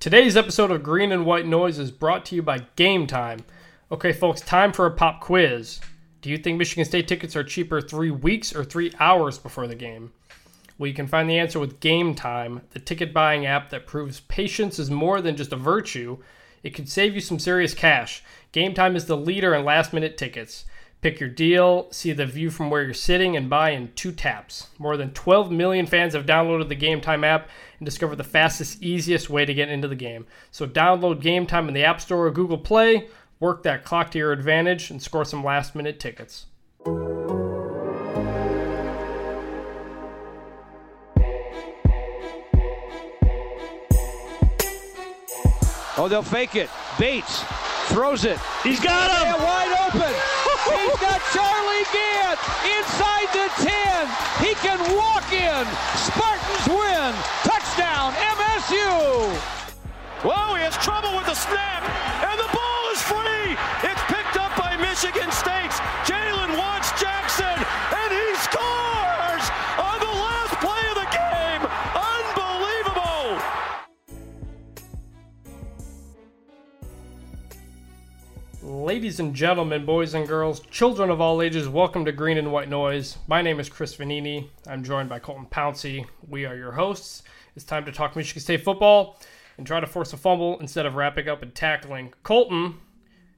[0.00, 3.40] Today's episode of Green and White Noise is brought to you by Game Time.
[3.92, 5.78] Okay, folks, time for a pop quiz.
[6.22, 9.74] Do you think Michigan State tickets are cheaper three weeks or three hours before the
[9.74, 10.10] game?
[10.78, 14.20] Well, you can find the answer with Game Time, the ticket buying app that proves
[14.20, 16.16] patience is more than just a virtue.
[16.62, 18.24] It could save you some serious cash.
[18.52, 20.64] Game Time is the leader in last minute tickets.
[21.02, 24.68] Pick your deal, see the view from where you're sitting, and buy in two taps.
[24.78, 28.82] More than 12 million fans have downloaded the Game Time app and discovered the fastest,
[28.82, 30.26] easiest way to get into the game.
[30.50, 33.08] So download Game Time in the App Store or Google Play,
[33.38, 36.44] work that clock to your advantage, and score some last minute tickets.
[45.96, 46.68] Oh, they'll fake it.
[46.98, 47.42] Bates
[47.88, 48.38] throws it.
[48.62, 49.26] He's got him.
[49.26, 50.19] Yeah, wide open.
[50.80, 54.08] He's got Charlie Gantt inside the 10.
[54.40, 55.64] He can walk in.
[56.08, 57.12] Spartans win.
[57.44, 58.88] Touchdown, MSU.
[60.24, 61.84] Whoa, he has trouble with the snap,
[62.24, 63.56] and the ball is free.
[63.84, 65.80] It's picked up by Michigan State's
[78.62, 82.68] Ladies and gentlemen, boys and girls, children of all ages, welcome to Green and White
[82.68, 83.16] Noise.
[83.26, 84.48] My name is Chris Vannini.
[84.66, 86.04] I'm joined by Colton Pouncy.
[86.28, 87.22] We are your hosts.
[87.56, 89.18] It's time to talk Michigan State football
[89.56, 92.12] and try to force a fumble instead of wrapping up and tackling.
[92.22, 92.74] Colton,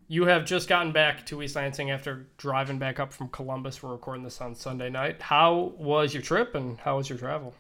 [0.09, 3.81] you have just gotten back to East Lansing after driving back up from Columbus.
[3.81, 5.23] We're recording this on Sunday night.
[5.23, 7.55] How was your trip and how was your travel?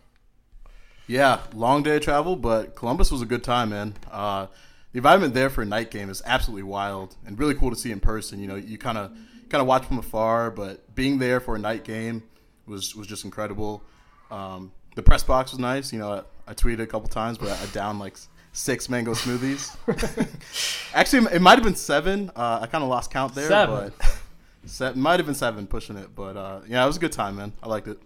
[1.07, 3.95] Yeah, long day of travel, but Columbus was a good time, man.
[4.11, 4.49] Uh,
[4.93, 7.91] the environment there for a night game is absolutely wild and really cool to see
[7.91, 8.39] in person.
[8.41, 9.11] You know, you kind of
[9.49, 12.23] kind of watch from afar, but being there for a night game
[12.67, 13.83] was was just incredible.
[14.31, 15.93] Um, the press box was nice.
[15.93, 16.13] You know,
[16.47, 18.17] I, I tweeted a couple times, but I downed like
[18.53, 19.75] six mango smoothies.
[20.95, 22.31] Actually, it might have been seven.
[22.37, 23.93] Uh, I kind of lost count there, Seven.
[23.99, 24.19] but
[24.67, 26.15] se- might have been seven pushing it.
[26.15, 27.53] But uh, yeah, it was a good time, man.
[27.63, 27.99] I liked it.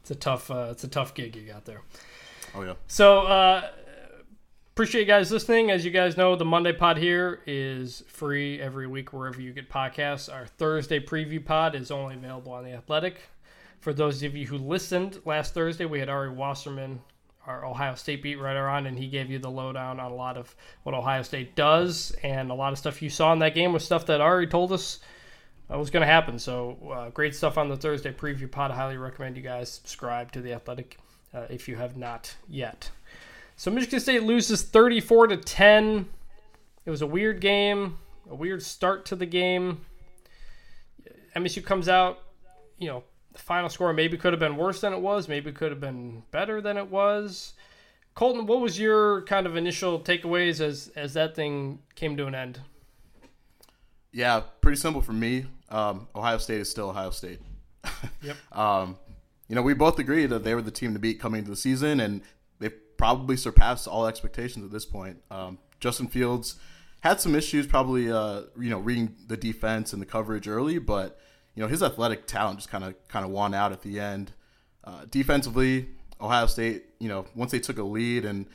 [0.00, 1.80] It's a tough, uh, it's a tough gig you got there.
[2.54, 2.74] Oh yeah.
[2.88, 3.68] So, uh,
[4.74, 5.70] appreciate you guys listening.
[5.70, 9.70] As you guys know, the Monday pod here is free every week wherever you get
[9.70, 10.32] podcasts.
[10.32, 13.20] Our Thursday preview pod is only available on The Athletic.
[13.78, 17.00] For those of you who listened last Thursday, we had Ari Wasserman,
[17.46, 20.36] our Ohio State beat writer, on, and he gave you the lowdown on a lot
[20.36, 22.12] of what Ohio State does.
[22.24, 24.72] And a lot of stuff you saw in that game was stuff that Ari told
[24.72, 24.98] us
[25.72, 26.36] uh, was going to happen.
[26.36, 28.72] So, uh, great stuff on the Thursday preview pod.
[28.72, 30.98] I highly recommend you guys subscribe to The Athletic
[31.32, 32.90] uh, if you have not yet.
[33.56, 36.08] So Michigan State loses 34 to 10.
[36.84, 37.98] It was a weird game,
[38.28, 39.80] a weird start to the game.
[41.36, 42.20] MSU comes out,
[42.78, 45.70] you know, the final score maybe could have been worse than it was, maybe could
[45.70, 47.54] have been better than it was.
[48.14, 52.34] Colton, what was your kind of initial takeaways as as that thing came to an
[52.34, 52.60] end?
[54.12, 55.46] Yeah, pretty simple for me.
[55.68, 57.40] Um, Ohio State is still Ohio State.
[58.22, 58.36] Yep.
[58.52, 58.96] um,
[59.48, 61.56] you know, we both agreed that they were the team to beat coming into the
[61.56, 62.22] season, and
[63.04, 65.18] probably surpassed all expectations at this point.
[65.30, 66.56] Um, Justin Fields
[67.00, 71.20] had some issues, probably, uh, you know, reading the defense and the coverage early, but
[71.54, 74.32] you know, his athletic talent just kind of kind of won out at the end.
[74.84, 78.46] Uh, defensively, Ohio State, you know, once they took a lead and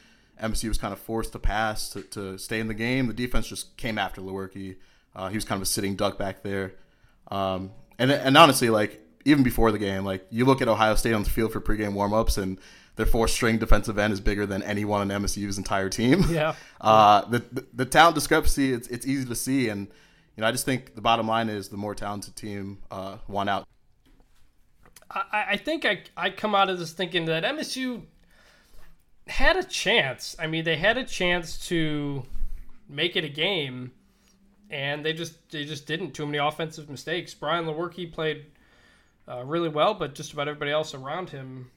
[0.41, 3.47] MSU was kind of forced to pass to, to stay in the game, the defense
[3.47, 4.77] just came after Lewerke.
[5.15, 6.73] Uh, he was kind of a sitting duck back there.
[7.29, 8.99] Um, and and honestly, like
[9.29, 11.93] even before the game, like you look at Ohio State on the field for pregame
[11.93, 12.59] warmups, and
[12.95, 16.23] their fourth string defensive end is bigger than anyone on MSU's entire team.
[16.29, 16.55] Yeah.
[16.81, 19.87] Uh, the, the the talent discrepancy, it's it's easy to see, and
[20.37, 23.49] you know I just think the bottom line is the more talented team uh, won
[23.49, 23.67] out.
[25.11, 28.03] I, I think I I come out of this thinking that MSU
[29.27, 30.37] had a chance.
[30.39, 32.23] I mean, they had a chance to
[32.87, 33.91] make it a game,
[34.69, 36.11] and they just they just didn't.
[36.11, 37.33] Too many offensive mistakes.
[37.33, 38.45] Brian Lewerke played
[39.29, 41.69] uh, really well, but just about everybody else around him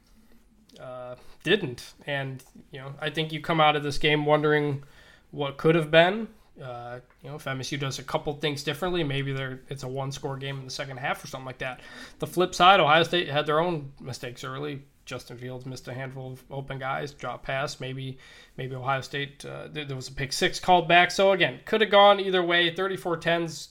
[0.81, 1.95] uh, didn't.
[2.07, 4.85] And you know, I think you come out of this game wondering
[5.31, 6.29] what could have been.
[6.63, 10.13] Uh, you know, if MSU does a couple things differently, maybe they're it's a one
[10.13, 11.81] score game in the second half or something like that.
[12.19, 14.83] The flip side, Ohio State had their own mistakes early.
[15.05, 17.81] Justin Fields missed a handful of open guys, drop pass.
[17.81, 18.19] Maybe,
[18.57, 21.11] maybe Ohio State uh, there, there was a pick six called back.
[21.11, 22.73] So again, could have gone either way.
[22.73, 23.71] 34-10's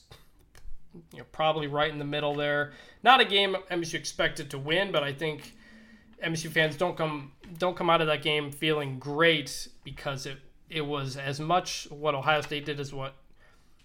[1.12, 2.72] you know probably right in the middle there.
[3.02, 5.54] Not a game MSU expected to win, but I think
[6.24, 10.38] MSU fans don't come don't come out of that game feeling great because it
[10.70, 13.14] it was as much what Ohio State did as what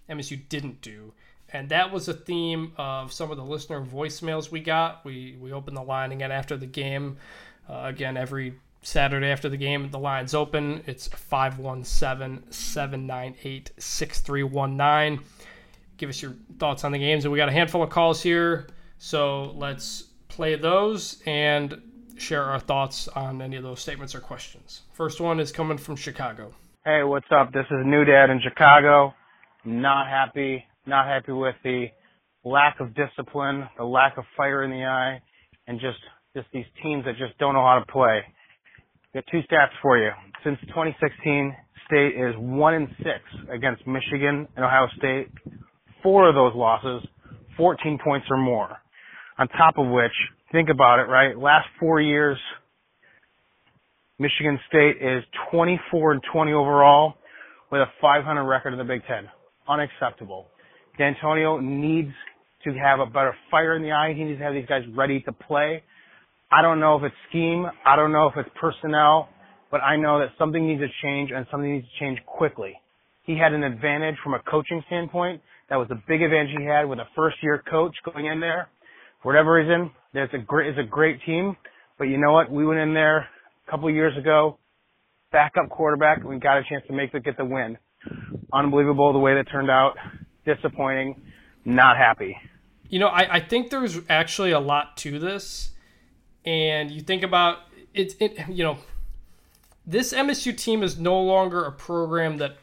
[0.10, 1.14] MSU didn't do.
[1.52, 5.04] And that was a theme of some of the listener voicemails we got.
[5.06, 7.18] We we opened the line again after the game.
[7.70, 8.54] Uh, again, every
[8.88, 9.90] Saturday after the game.
[9.92, 10.84] The line's open.
[10.88, 15.26] It's 517 798 6319.
[15.98, 17.26] Give us your thoughts on the games.
[17.26, 18.68] And we got a handful of calls here.
[18.98, 21.82] So let's play those and
[22.18, 24.82] share our thoughts on any of those statements or questions.
[24.94, 26.54] First one is coming from Chicago.
[26.86, 27.52] Hey, what's up?
[27.52, 29.14] This is New Dad in Chicago.
[29.66, 31.88] Not happy, not happy with the
[32.44, 35.22] lack of discipline, the lack of fire in the eye,
[35.68, 36.00] and just
[36.36, 38.22] just these teams that just don't know how to play.
[39.14, 40.12] Got two stats for you.
[40.44, 41.56] Since 2016,
[41.88, 45.30] State is one in six against Michigan and Ohio State.
[46.08, 47.06] Four of those losses,
[47.58, 48.78] 14 points or more.
[49.38, 50.14] On top of which,
[50.54, 51.38] think about it, right?
[51.38, 52.38] Last four years,
[54.18, 57.16] Michigan State is 24 and 20 overall
[57.74, 59.28] with a 500 record in the Big Ten.
[59.68, 60.48] Unacceptable.
[60.98, 62.14] D'Antonio needs
[62.64, 64.14] to have a better fire in the eye.
[64.16, 65.84] He needs to have these guys ready to play.
[66.50, 67.66] I don't know if it's scheme.
[67.86, 69.28] I don't know if it's personnel,
[69.72, 72.76] but I know that something needs to change and something needs to change quickly.
[73.26, 75.42] He had an advantage from a coaching standpoint.
[75.70, 78.70] That was a big advantage he had with a first year coach going in there.
[79.22, 81.58] For whatever reason, there's a great, it's a great team,
[81.98, 82.52] but you know what?
[82.52, 84.60] We went in there a couple of years ago,
[85.32, 87.78] backup quarterback, and we got a chance to make the, get the win.
[88.54, 89.96] Unbelievable the way that turned out.
[90.46, 91.22] Disappointing.
[91.66, 92.38] Not happy.
[92.88, 95.72] You know, I, I think there's actually a lot to this.
[96.46, 97.58] And you think about
[97.94, 98.78] it, it, you know,
[99.86, 102.58] this MSU team is no longer a program that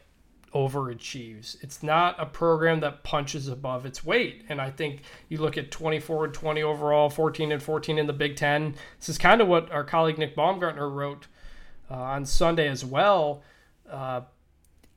[0.55, 1.61] overachieves.
[1.61, 4.45] It's not a program that punches above its weight.
[4.47, 8.13] And I think you look at 24 and 20 overall, 14 and 14 in the
[8.13, 8.75] Big Ten.
[8.97, 11.27] This is kind of what our colleague Nick Baumgardner wrote
[11.91, 13.43] uh, on Sunday as well.
[13.91, 14.21] Uh,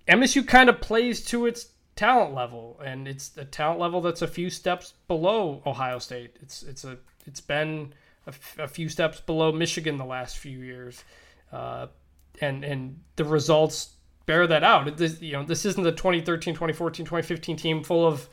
[0.07, 4.29] MSU kind of plays to its talent level, and it's a talent level that's a
[4.29, 6.37] few steps below Ohio State.
[6.41, 6.97] It's it's a
[7.27, 7.93] it's been
[8.27, 11.05] a, f- a few steps below Michigan the last few years,
[11.53, 11.89] uh,
[12.41, 13.97] and and the results
[14.29, 14.99] bear that out.
[14.99, 18.29] This, you know, this isn't the 2013, 2014, 2015 team full of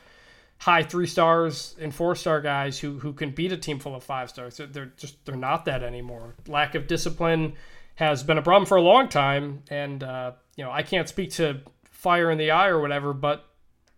[0.57, 4.03] high three stars and four star guys who who can beat a team full of
[4.03, 4.57] five stars.
[4.57, 6.35] They're, they're just they're not that anymore.
[6.47, 7.53] Lack of discipline
[7.95, 11.31] has been a problem for a long time, and uh, you know I can't speak
[11.31, 13.45] to fire in the eye or whatever, but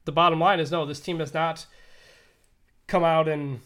[0.06, 1.66] the bottom line is no, this team has not
[2.86, 3.60] come out and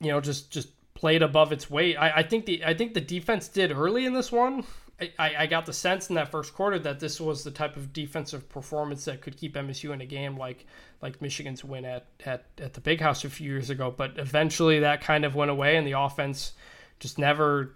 [0.00, 1.96] you know just just played above its weight.
[1.96, 4.64] I, I think the I think the defense did early in this one.
[5.00, 7.92] I, I got the sense in that first quarter that this was the type of
[7.92, 10.66] defensive performance that could keep MSU in a game like
[11.02, 13.92] like Michigan's win at, at, at the Big House a few years ago.
[13.94, 16.52] But eventually that kind of went away and the offense
[16.98, 17.74] just never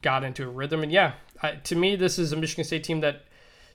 [0.00, 0.82] got into a rhythm.
[0.82, 3.24] And yeah, I, to me, this is a Michigan State team that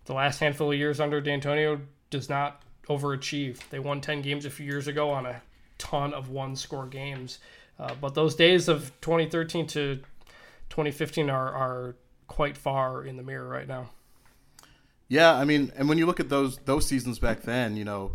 [0.06, 3.59] the last handful of years under D'Antonio does not overachieve.
[3.69, 5.41] They won 10 games a few years ago on a
[5.77, 7.39] ton of one score games.
[7.77, 9.95] Uh, but those days of 2013 to
[10.69, 11.95] 2015 are, are
[12.27, 13.89] quite far in the mirror right now.
[15.07, 18.13] Yeah, I mean, and when you look at those those seasons back then, you know,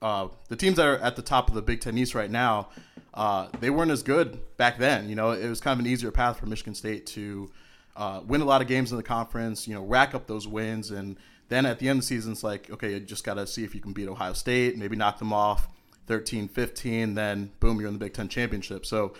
[0.00, 2.70] uh, the teams that are at the top of the Big Ten East right now,
[3.14, 5.08] uh, they weren't as good back then.
[5.08, 7.50] You know, it was kind of an easier path for Michigan State to
[7.96, 9.68] uh, win a lot of games in the conference.
[9.68, 11.18] You know, rack up those wins, and
[11.48, 13.62] then at the end of the season, it's like, okay, you just got to see
[13.62, 15.68] if you can beat Ohio State, maybe knock them off
[16.06, 18.86] 13, 15, then boom, you're in the Big Ten championship.
[18.86, 19.12] So,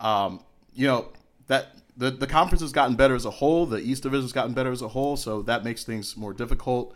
[0.00, 0.40] um,
[0.74, 1.12] you know,
[1.46, 3.66] that the the conference has gotten better as a whole.
[3.66, 6.94] The East Division has gotten better as a whole, so that makes things more difficult.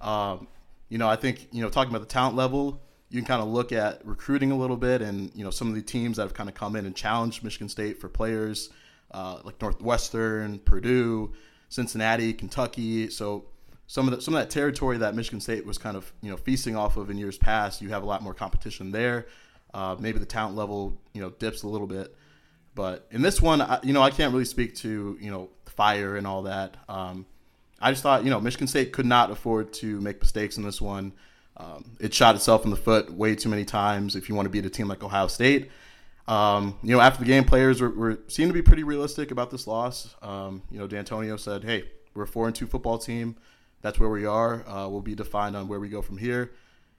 [0.00, 0.48] Um,
[0.88, 2.80] you know, I think you know talking about the talent level,
[3.10, 5.74] you can kind of look at recruiting a little bit, and you know some of
[5.74, 8.70] the teams that have kind of come in and challenged Michigan State for players,
[9.12, 11.32] uh, like Northwestern, Purdue,
[11.68, 13.10] Cincinnati, Kentucky.
[13.10, 13.46] So
[13.86, 16.36] some of the, some of that territory that Michigan State was kind of you know
[16.36, 19.26] feasting off of in years past, you have a lot more competition there.
[19.74, 22.14] Uh, maybe the talent level you know dips a little bit.
[22.78, 26.16] But in this one, I, you know, I can't really speak to you know fire
[26.16, 26.76] and all that.
[26.88, 27.26] Um,
[27.80, 30.80] I just thought you know Michigan State could not afford to make mistakes in this
[30.80, 31.12] one.
[31.56, 34.14] Um, it shot itself in the foot way too many times.
[34.14, 35.72] If you want to beat a team like Ohio State,
[36.28, 39.50] um, you know, after the game, players were, were seemed to be pretty realistic about
[39.50, 40.14] this loss.
[40.22, 41.82] Um, you know, D'Antonio said, "Hey,
[42.14, 43.34] we're a four and two football team.
[43.82, 44.64] That's where we are.
[44.68, 46.52] Uh, we'll be defined on where we go from here."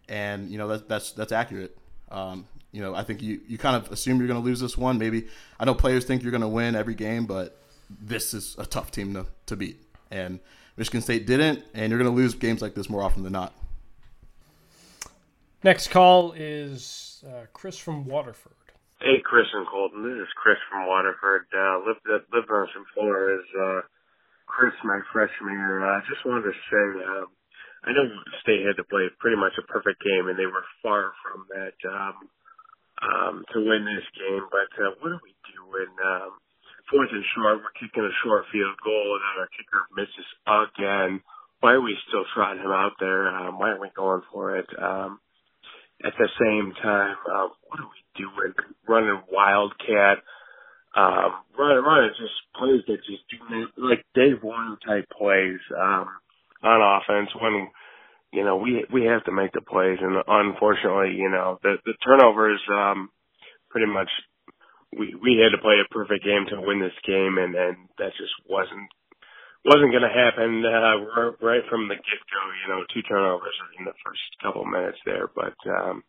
[0.09, 1.77] And you know, that, that's that's accurate.
[2.11, 4.77] Um, you know, I think you, you kind of assume you're going to lose this
[4.77, 4.97] one.
[4.97, 5.27] Maybe
[5.59, 7.59] I know players think you're going to win every game, but
[7.89, 9.77] this is a tough team to, to beat.
[10.11, 10.39] And
[10.77, 13.53] Michigan State didn't, and you're going to lose games like this more often than not.
[15.63, 18.53] Next call is uh, Chris from Waterford.
[19.01, 20.03] Hey, Chris and Colton.
[20.03, 21.47] This is Chris from Waterford.
[21.55, 23.81] Uh, lived lived on some floor as uh,
[24.45, 25.83] Chris my freshman year.
[25.83, 27.25] I uh, just wanted to say, uh,
[27.83, 28.07] I know
[28.43, 31.75] State had to play pretty much a perfect game, and they were far from that.
[31.87, 32.27] Um,
[33.01, 34.45] um, to win this game.
[34.51, 36.39] But uh, what do we do when um,
[36.89, 37.61] fourth and short.
[37.61, 41.21] We're kicking a short field goal, and our kicker misses again.
[41.61, 43.27] Why are we still trotting him out there?
[43.27, 44.67] Um, why aren't we going for it?
[44.77, 45.19] Um,
[46.03, 48.53] at the same time, uh, what are we doing?
[48.87, 50.23] Running wildcat,
[50.95, 56.07] um, running, running just plays that just do like Dave Warner type plays um,
[56.63, 57.67] on offense when
[58.31, 61.93] you know we we have to make the plays, and unfortunately, you know the the
[62.05, 63.09] turnovers um,
[63.69, 64.09] pretty much
[64.93, 68.13] we we had to play a perfect game to win this game, and and that
[68.17, 68.89] just wasn't
[69.65, 72.43] wasn't going to happen uh, right from the get go.
[72.63, 76.03] You know, two turnovers in the first couple minutes there, but um,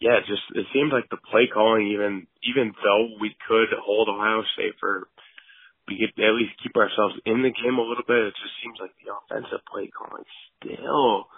[0.00, 4.42] yeah, just it seemed like the play calling, even even though we could hold Ohio
[4.54, 5.08] State for
[5.88, 8.32] we could at least keep ourselves in the game a little bit.
[8.32, 10.24] It just seems like the offensive play calling
[10.56, 11.28] still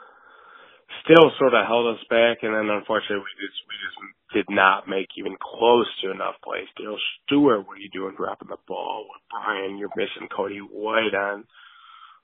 [1.05, 3.99] still sort of held us back, and then unfortunately we just we just
[4.35, 6.69] did not make even close to enough plays.
[6.77, 9.07] Darrell Stewart, what are you doing dropping the ball?
[9.09, 11.45] With Brian, you're missing Cody White on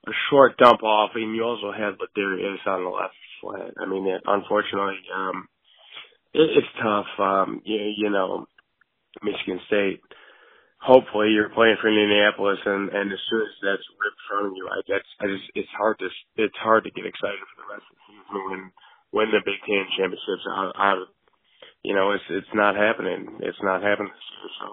[0.06, 3.74] a short dump off, and you also had Ladarius on the left flat.
[3.80, 5.48] I mean, it, unfortunately, um,
[6.34, 7.06] it, it's tough.
[7.18, 8.46] Um, you, you know,
[9.22, 10.00] Michigan State.
[10.82, 14.82] Hopefully, you're playing for Indianapolis, and and as soon as that's ripped from you, I
[14.90, 17.94] that's I just it's hard to it's hard to get excited for the rest of
[17.94, 18.60] the season when
[19.14, 21.06] when the Big Ten championships out out
[21.82, 23.38] you know, it's it's not happening.
[23.40, 24.50] It's not happening this year.
[24.60, 24.66] So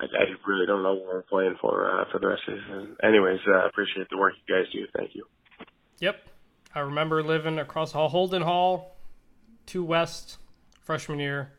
[0.00, 2.60] I, I really don't know what we're playing for uh, for the rest of the
[2.60, 2.96] season.
[3.02, 4.86] Anyways, uh, appreciate the work you guys do.
[4.96, 5.24] Thank you.
[5.98, 6.16] Yep,
[6.74, 8.96] I remember living across Holden Hall,
[9.66, 10.38] two West,
[10.80, 11.52] freshman year.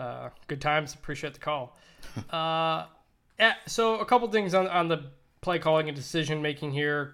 [0.00, 0.94] Uh, good times.
[0.94, 1.76] Appreciate the call.
[2.30, 2.86] uh,
[3.38, 5.04] yeah, so a couple things on on the
[5.42, 7.12] play calling and decision making here.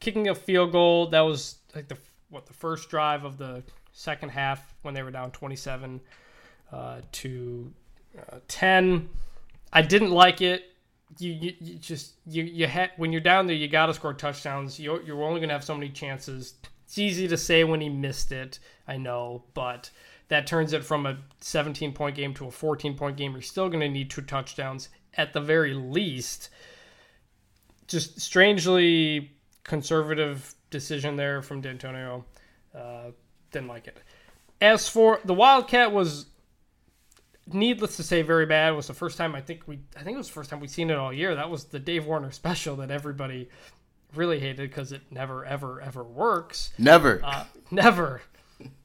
[0.00, 1.96] Kicking a field goal that was like the
[2.30, 6.00] what the first drive of the second half when they were down 27
[6.72, 7.72] uh, to
[8.16, 9.08] uh, 10.
[9.72, 10.64] I didn't like it.
[11.18, 14.12] You, you, you just you you had when you're down there, you got to score
[14.12, 14.78] touchdowns.
[14.78, 16.54] You're, you're only gonna have so many chances.
[16.84, 19.90] It's easy to say when he missed it, I know, but
[20.28, 23.32] that turns it from a 17 point game to a 14 point game.
[23.32, 26.50] You're still gonna need two touchdowns at the very least.
[27.86, 29.32] Just strangely
[29.64, 32.24] conservative decision there from D'Antonio.
[32.74, 33.10] Uh,
[33.50, 33.98] didn't like it.
[34.60, 36.26] As for the Wildcat was
[37.52, 38.72] needless to say very bad.
[38.72, 40.60] It was the first time I think we I think it was the first time
[40.60, 41.34] we've seen it all year.
[41.34, 43.48] That was the Dave Warner special that everybody
[44.14, 46.72] really hated because it never ever ever works.
[46.78, 47.20] Never.
[47.24, 48.22] Uh, never.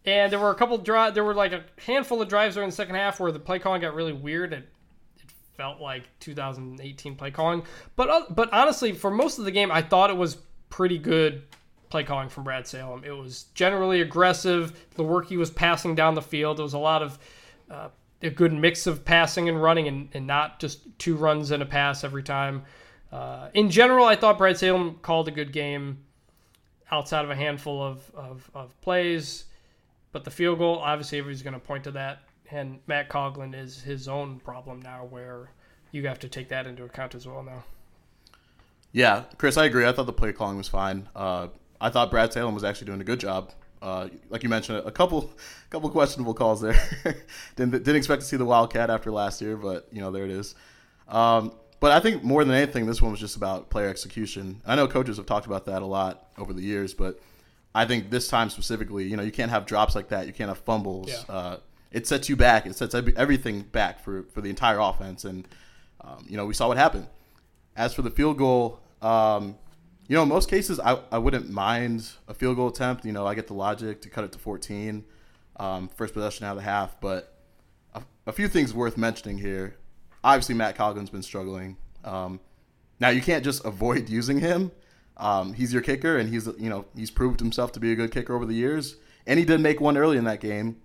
[0.06, 1.14] And there were a couple drive.
[1.14, 3.82] There were like a handful of drives during the second half where the play calling
[3.82, 4.54] got really weird.
[4.54, 4.68] It,
[5.18, 7.64] it felt like 2018 play calling.
[7.96, 10.38] But uh, but honestly, for most of the game, I thought it was
[10.70, 11.44] pretty good
[11.90, 13.04] play calling from Brad Salem.
[13.06, 14.88] It was generally aggressive.
[14.96, 17.20] The work he was passing down the field, there was a lot of
[17.70, 17.90] uh,
[18.24, 21.66] a good mix of passing and running, and, and not just two runs and a
[21.66, 22.64] pass every time.
[23.12, 26.00] Uh, in general, I thought Brad Salem called a good game
[26.90, 29.46] outside of a handful of, of, of plays.
[30.14, 32.20] But the field goal, obviously, everybody's going to point to that.
[32.52, 35.50] And Matt Coghlin is his own problem now, where
[35.92, 37.64] you have to take that into account as well now.
[38.92, 39.88] Yeah, Chris, I agree.
[39.88, 41.10] I thought the play calling was fine.
[41.16, 41.48] Uh,
[41.82, 43.52] I thought Brad Salem was actually doing a good job.
[43.82, 45.32] Uh, like you mentioned, a couple,
[45.68, 46.80] a couple questionable calls there.
[47.56, 50.32] didn't didn't expect to see the Wildcat after last year, but you know there it
[50.32, 50.54] is.
[51.08, 54.62] Um, but I think more than anything, this one was just about player execution.
[54.66, 57.20] I know coaches have talked about that a lot over the years, but
[57.76, 60.28] I think this time specifically, you know, you can't have drops like that.
[60.28, 61.10] You can't have fumbles.
[61.10, 61.34] Yeah.
[61.34, 61.58] Uh,
[61.92, 62.66] it sets you back.
[62.66, 65.26] It sets everything back for, for the entire offense.
[65.26, 65.48] And,
[66.02, 67.08] um, you know, we saw what happened.
[67.76, 69.58] As for the field goal, um,
[70.08, 73.06] you know, in most cases, I, I wouldn't mind a field goal attempt.
[73.06, 75.06] You know, I get the logic to cut it to 14,
[75.58, 77.00] um, first possession out of the half.
[77.00, 77.38] But
[77.94, 79.78] a, a, few things worth mentioning here.
[80.24, 81.78] Obviously, Matt Coghlin's been struggling.
[82.04, 82.40] Um,
[83.00, 84.72] now, you can't just avoid using him.
[85.18, 88.12] Um, he's your kicker, and he's you know he's proved himself to be a good
[88.12, 88.96] kicker over the years,
[89.28, 90.78] and he did make one early in that game.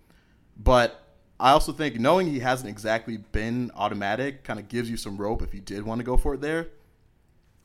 [0.56, 1.02] But
[1.40, 5.42] I also think knowing he hasn't exactly been automatic kind of gives you some rope
[5.42, 6.68] if you did want to go for it there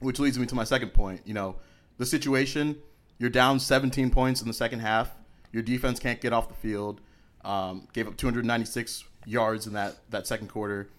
[0.03, 1.21] which leads me to my second point.
[1.25, 1.55] You know,
[1.97, 2.77] the situation
[3.17, 5.11] you're down 17 points in the second half.
[5.51, 6.99] Your defense can't get off the field.
[7.45, 10.89] Um, gave up 296 yards in that that second quarter.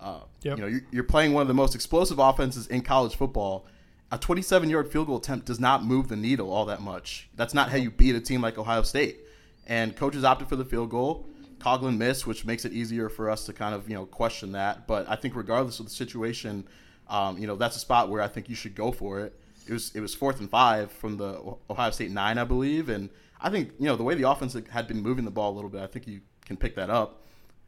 [0.00, 0.58] Uh, yep.
[0.58, 3.66] You know, you're, you're playing one of the most explosive offenses in college football.
[4.12, 7.30] A 27 yard field goal attempt does not move the needle all that much.
[7.34, 9.20] That's not how you beat a team like Ohio State.
[9.66, 11.26] And coaches opted for the field goal.
[11.58, 14.86] Coghlin missed, which makes it easier for us to kind of you know question that.
[14.86, 16.68] But I think regardless of the situation,
[17.08, 19.40] um, you know, that's a spot where I think you should go for it.
[19.66, 23.08] It was it was fourth and five from the Ohio State nine, I believe, and
[23.40, 25.70] I think you know the way the offense had been moving the ball a little
[25.70, 27.22] bit, I think you can pick that up.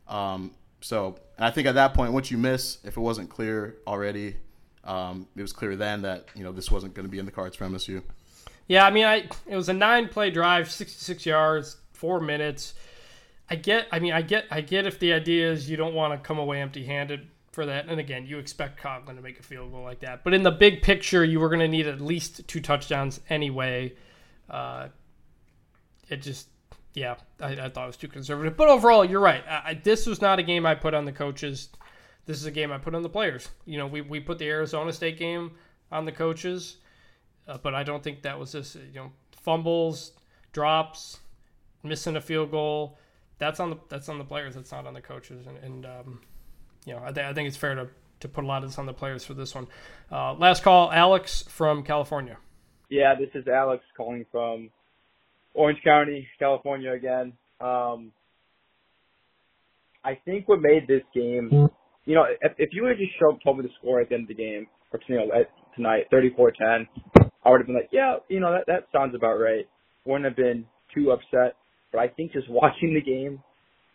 [0.09, 0.51] Um,
[0.83, 4.37] so and I think at that point, once you miss, if it wasn't clear already,
[4.85, 7.33] um, it was clear then that you know this wasn't going to be in the
[7.33, 8.03] cards for MSU.
[8.67, 12.75] Yeah, I mean, I it was a nine play drive, sixty six yards, four minutes.
[13.49, 16.13] I get, I mean, I get, I get if the idea is you don't want
[16.15, 17.87] to come away empty handed for that.
[17.89, 20.25] And again, you expect Coghlin to make a field goal like that.
[20.25, 23.93] But in the big picture, you were going to need at least two touchdowns anyway.
[24.49, 24.89] Uh,
[26.09, 26.49] it just,
[26.95, 28.57] yeah, I, I, thought it was too conservative.
[28.57, 29.45] But overall, you're right.
[29.47, 31.69] I, this was not a game I put on the coaches.
[32.27, 33.49] This is a game I put on the players.
[33.67, 35.53] You know, we, we put the Arizona State game
[35.93, 36.79] on the coaches,
[37.47, 38.77] uh, but I don't think that was this.
[38.77, 39.13] You know,
[39.43, 40.13] fumbles,
[40.53, 41.19] drops,
[41.83, 42.99] missing a field goal.
[43.39, 44.55] That's on the that's on the players.
[44.55, 45.47] That's not on the coaches.
[45.47, 46.21] And, and um,
[46.87, 47.89] you know, I, th- I, think it's fair to
[48.21, 49.67] to put a lot of this on the players for this one.
[50.11, 52.39] Uh, last call, Alex from California.
[52.89, 54.71] Yeah, this is Alex calling from
[55.53, 57.33] Orange County, California again.
[57.61, 58.13] Um,
[60.05, 61.71] I think what made this game,
[62.05, 64.25] you know, if, if you have just show, told me the score at the end
[64.25, 66.87] of the game, or you know, at, tonight, 34-10,
[67.45, 69.67] I would have been like, yeah, you know, that that sounds about right.
[70.07, 71.57] Wouldn't have been too upset.
[71.93, 73.43] But I think just watching the game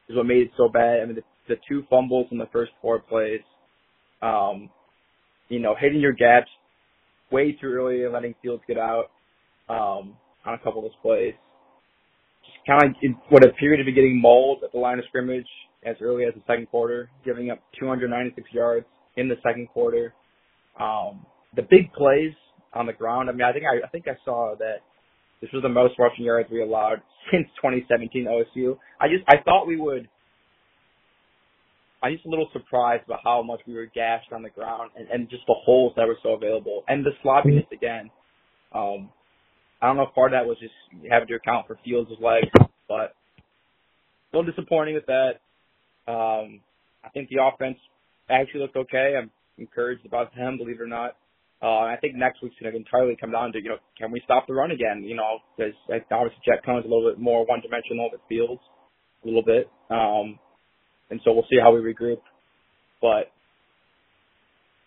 [0.07, 1.01] is what made it so bad.
[1.01, 3.41] I mean, the, the two fumbles in the first four plays,
[4.21, 4.69] um,
[5.49, 6.49] you know, hitting your gaps
[7.31, 9.11] way too early and letting Fields get out
[9.69, 11.33] um, on a couple of those plays
[12.45, 15.47] Just kind of what appeared to be getting mauled at the line of scrimmage
[15.83, 18.86] as early as the second quarter, giving up 296 yards
[19.17, 20.13] in the second quarter.
[20.79, 22.33] Um, the big plays
[22.74, 23.29] on the ground.
[23.29, 24.77] I mean, I think I, I think I saw that
[25.41, 28.77] this was the most rushing yards we allowed since 2017 OSU.
[29.00, 30.09] I just I thought we would.
[32.01, 35.09] I'm just a little surprised about how much we were gashed on the ground and,
[35.09, 38.09] and just the holes that were so available and the sloppiness again.
[38.74, 39.09] Um,
[39.81, 40.74] I don't know if part of that was just
[41.09, 42.48] having to account for Fields' legs,
[42.88, 43.15] but
[44.31, 45.41] a little disappointing with that.
[46.09, 46.61] Um,
[47.05, 47.77] I think the offense
[48.29, 49.13] actually looked okay.
[49.17, 51.15] I'm encouraged about them, believe it or not.
[51.61, 54.21] Uh, I think next week's going to entirely come down to, you know, can we
[54.23, 55.03] stop the run again?
[55.03, 55.73] You know, because
[56.11, 58.61] obviously Jack Coan's a little bit more one-dimensional with Fields,
[59.23, 59.69] a little bit.
[59.89, 60.39] Um,
[61.09, 62.22] and so we'll see how we regroup.
[63.01, 63.31] But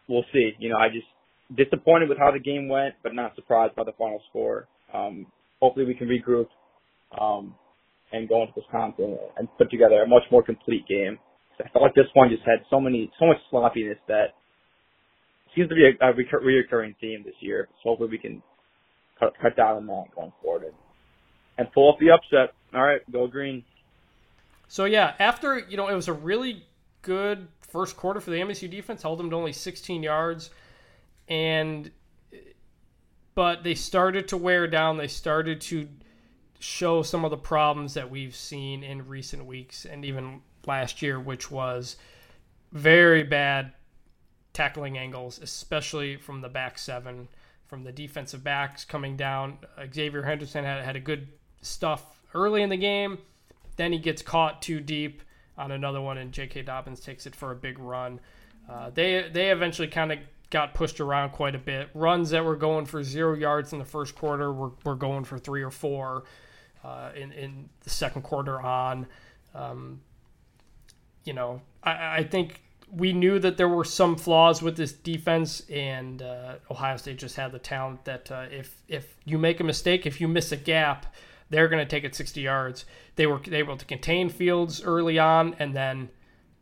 [0.09, 0.53] we'll see.
[0.59, 1.07] You know, I just
[1.55, 4.67] disappointed with how the game went, but not surprised by the final score.
[4.95, 5.27] Um,
[5.61, 6.47] hopefully we can regroup
[7.21, 7.55] um,
[8.13, 11.19] and go into Wisconsin and put together a much more complete game.
[11.63, 14.35] I felt like this one just had so many, so much sloppiness that
[15.55, 17.69] seems to be a, a recur- reoccurring theme this year.
[17.83, 18.43] So hopefully we can
[19.19, 20.73] cut, cut down on that going forward and,
[21.59, 22.55] and pull off the upset.
[22.75, 23.65] All right, go green.
[24.69, 26.65] So yeah, after you know it was a really
[27.03, 30.51] good first quarter for the MSU defense, held them to only 16 yards,
[31.29, 31.91] and
[33.35, 34.97] but they started to wear down.
[34.97, 35.89] They started to
[36.63, 41.19] show some of the problems that we've seen in recent weeks and even last year,
[41.19, 41.97] which was
[42.71, 43.73] very bad
[44.53, 47.27] tackling angles, especially from the back seven,
[47.67, 49.59] from the defensive backs coming down.
[49.93, 51.27] Xavier Henderson had, had a good
[51.63, 53.19] stuff early in the game.
[53.77, 55.23] Then he gets caught too deep
[55.59, 56.63] on another one, and J.K.
[56.63, 58.21] Dobbins takes it for a big run.
[58.71, 60.19] Uh, they they eventually kind of
[60.51, 61.89] got pushed around quite a bit.
[61.95, 65.39] Runs that were going for zero yards in the first quarter were, were going for
[65.39, 66.25] three or four
[66.85, 69.07] uh, in, in the second quarter on.
[69.55, 70.01] Um,
[71.25, 75.63] you know, I, I, think we knew that there were some flaws with this defense,
[75.71, 79.65] and uh, Ohio State just had the talent that uh, if if you make a
[79.65, 81.15] mistake, if you miss a gap,
[81.51, 82.85] they're going to take it 60 yards.
[83.17, 86.09] They were able to contain Fields early on, and then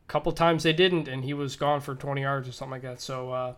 [0.07, 2.81] a couple times they didn't, and he was gone for 20 yards or something like
[2.83, 3.01] that.
[3.01, 3.53] So uh,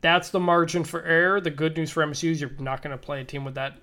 [0.00, 1.40] that's the margin for error.
[1.40, 3.74] The good news for MSU is you're not going to play a team with that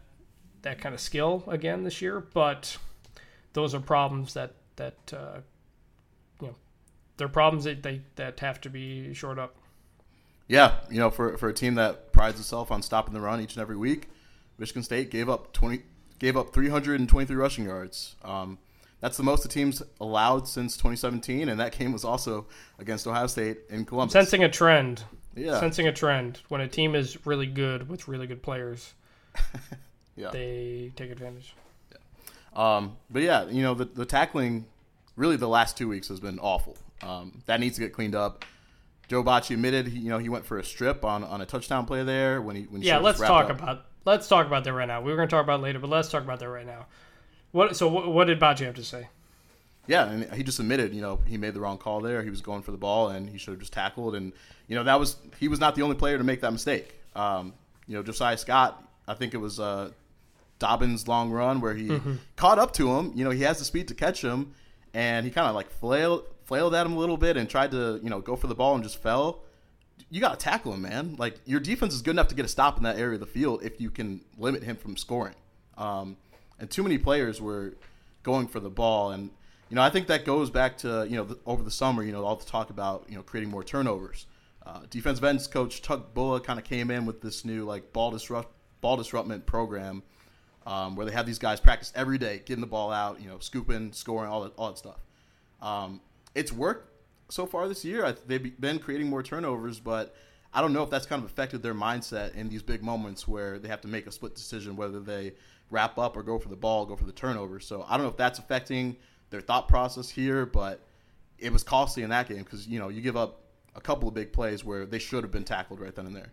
[0.61, 2.77] that kind of skill again this year, but
[3.53, 5.39] those are problems that that uh,
[6.41, 6.55] you know
[7.17, 9.55] they're problems that they that have to be shored up.
[10.47, 13.55] Yeah, you know, for for a team that prides itself on stopping the run each
[13.55, 14.07] and every week,
[14.57, 15.83] Michigan State gave up twenty
[16.19, 18.17] gave up 323 rushing yards.
[18.23, 18.57] Um,
[18.99, 22.45] that's the most the team's allowed since 2017, and that game was also
[22.77, 24.11] against Ohio State in Columbus.
[24.11, 25.59] Sensing a trend yeah.
[25.59, 28.93] sensing a trend when a team is really good with really good players.
[30.19, 30.31] yeah.
[30.31, 31.53] They take advantage.
[31.91, 31.97] Yeah.
[32.75, 34.65] Um, but yeah, you know the the tackling
[35.15, 36.77] really the last two weeks has been awful.
[37.01, 38.45] Um, that needs to get cleaned up.
[39.07, 41.85] Joe Bachie admitted, he, you know, he went for a strip on, on a touchdown
[41.85, 42.97] play there when he when he yeah.
[42.97, 43.59] Let's talk up.
[43.59, 45.01] about let's talk about that right now.
[45.01, 46.85] We were going to talk about later, but let's talk about that right now.
[47.51, 49.07] What so what, what did Bachie have to say?
[49.87, 52.21] Yeah, and he just admitted, you know, he made the wrong call there.
[52.21, 54.13] He was going for the ball, and he should have just tackled.
[54.13, 54.33] And
[54.67, 56.93] you know, that was he was not the only player to make that mistake.
[57.15, 57.53] Um,
[57.87, 59.89] you know, Josiah Scott, I think it was uh,
[60.59, 62.15] Dobbins' long run where he mm-hmm.
[62.35, 63.11] caught up to him.
[63.15, 64.53] You know, he has the speed to catch him,
[64.93, 67.99] and he kind of like flailed flailed at him a little bit and tried to
[68.03, 69.43] you know go for the ball and just fell,
[70.09, 71.15] you got to tackle him, man.
[71.17, 73.25] Like your defense is good enough to get a stop in that area of the
[73.25, 75.35] field if you can limit him from scoring.
[75.77, 76.17] Um,
[76.59, 77.75] and too many players were
[78.23, 79.29] going for the ball, and
[79.69, 82.11] you know I think that goes back to you know the, over the summer, you
[82.11, 84.25] know all the talk about you know creating more turnovers.
[84.65, 88.11] Uh, defensive ends coach Chuck Bullough kind of came in with this new like ball
[88.11, 90.03] disrupt ball disruptment program
[90.69, 93.39] um, where they have these guys practice every day, getting the ball out, you know,
[93.39, 94.99] scooping, scoring, all that, all that stuff.
[95.63, 95.99] Um,
[96.35, 96.93] it's worked
[97.29, 98.15] so far this year.
[98.27, 100.15] They've been creating more turnovers, but
[100.53, 103.57] I don't know if that's kind of affected their mindset in these big moments where
[103.57, 105.33] they have to make a split decision whether they
[105.71, 107.59] wrap up or go for the ball, go for the turnover.
[107.59, 108.95] So I don't know if that's affecting
[109.31, 110.85] their thought process here, but
[111.39, 113.41] it was costly in that game because you know you give up
[113.75, 116.31] a couple of big plays where they should have been tackled right then and there.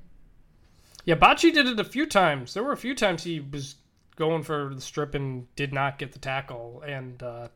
[1.07, 2.53] Yeah, Bachie did it a few times.
[2.53, 3.77] There were a few times he was
[4.16, 7.48] going for the strip and did not get the tackle, and uh,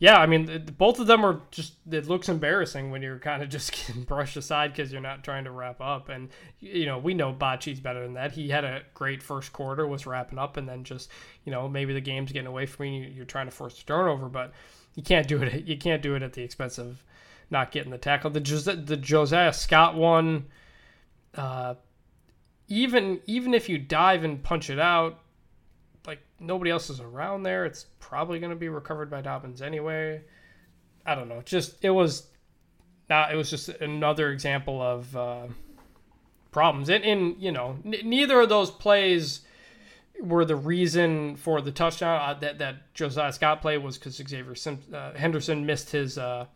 [0.00, 1.74] yeah, I mean, both of them are just.
[1.90, 5.44] It looks embarrassing when you're kind of just getting brushed aside because you're not trying
[5.44, 6.08] to wrap up.
[6.08, 8.32] And you know, we know Bachie's better than that.
[8.32, 11.10] He had a great first quarter, was wrapping up, and then just
[11.44, 13.10] you know maybe the game's getting away from you.
[13.10, 14.52] You're trying to force a turnover, but
[14.94, 15.66] you can't do it.
[15.66, 17.04] You can't do it at the expense of
[17.50, 18.30] not getting the tackle.
[18.30, 18.40] The
[18.82, 20.46] the Josiah Scott one.
[21.34, 21.74] Uh,
[22.68, 25.20] even even if you dive and punch it out,
[26.40, 27.66] nobody else is around there.
[27.66, 30.22] It's probably going to be recovered by Dobbins anyway.
[31.04, 31.42] I don't know.
[31.44, 32.26] Just it was
[33.08, 33.32] not.
[33.32, 35.46] It was just another example of uh,
[36.50, 36.88] problems.
[36.88, 39.42] And, and you know, n- neither of those plays
[40.20, 42.20] were the reason for the touchdown.
[42.20, 46.18] Uh, that that Josiah Scott play was because Xavier Sim- uh, Henderson missed his.
[46.18, 46.46] Uh,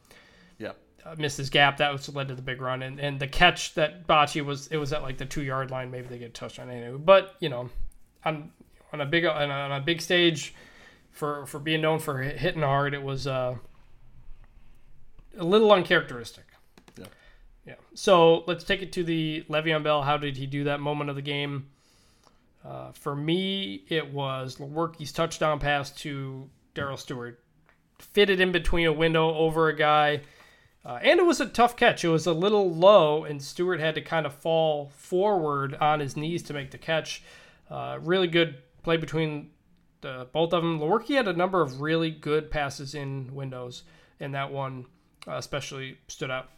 [0.58, 0.72] yeah.
[1.04, 1.76] Uh, missed his gap.
[1.76, 4.78] That was led to the big run, and, and the catch that Bachie was it
[4.78, 5.90] was at like the two yard line.
[5.90, 6.96] Maybe they get a touchdown anyway.
[6.96, 7.68] But you know,
[8.24, 8.50] on
[8.94, 10.54] on a big on a, on a big stage
[11.10, 12.94] for for being known for hitting hard.
[12.94, 13.56] It was uh,
[15.36, 16.44] a little uncharacteristic.
[16.96, 17.06] Yeah.
[17.66, 17.74] Yeah.
[17.94, 20.02] So let's take it to the Le'Veon Bell.
[20.02, 21.66] How did he do that moment of the game?
[22.64, 27.42] Uh, for me, it was Lewerke's touchdown pass to Darrell Stewart.
[27.98, 30.22] Fitted in between a window over a guy.
[30.84, 32.04] Uh, and it was a tough catch.
[32.04, 36.16] It was a little low, and Stewart had to kind of fall forward on his
[36.16, 37.22] knees to make the catch.
[37.70, 39.50] Uh, really good play between
[40.02, 40.78] the, both of them.
[40.78, 43.82] Lewerke had a number of really good passes in windows,
[44.20, 44.86] and that one
[45.26, 46.50] uh, especially stood out.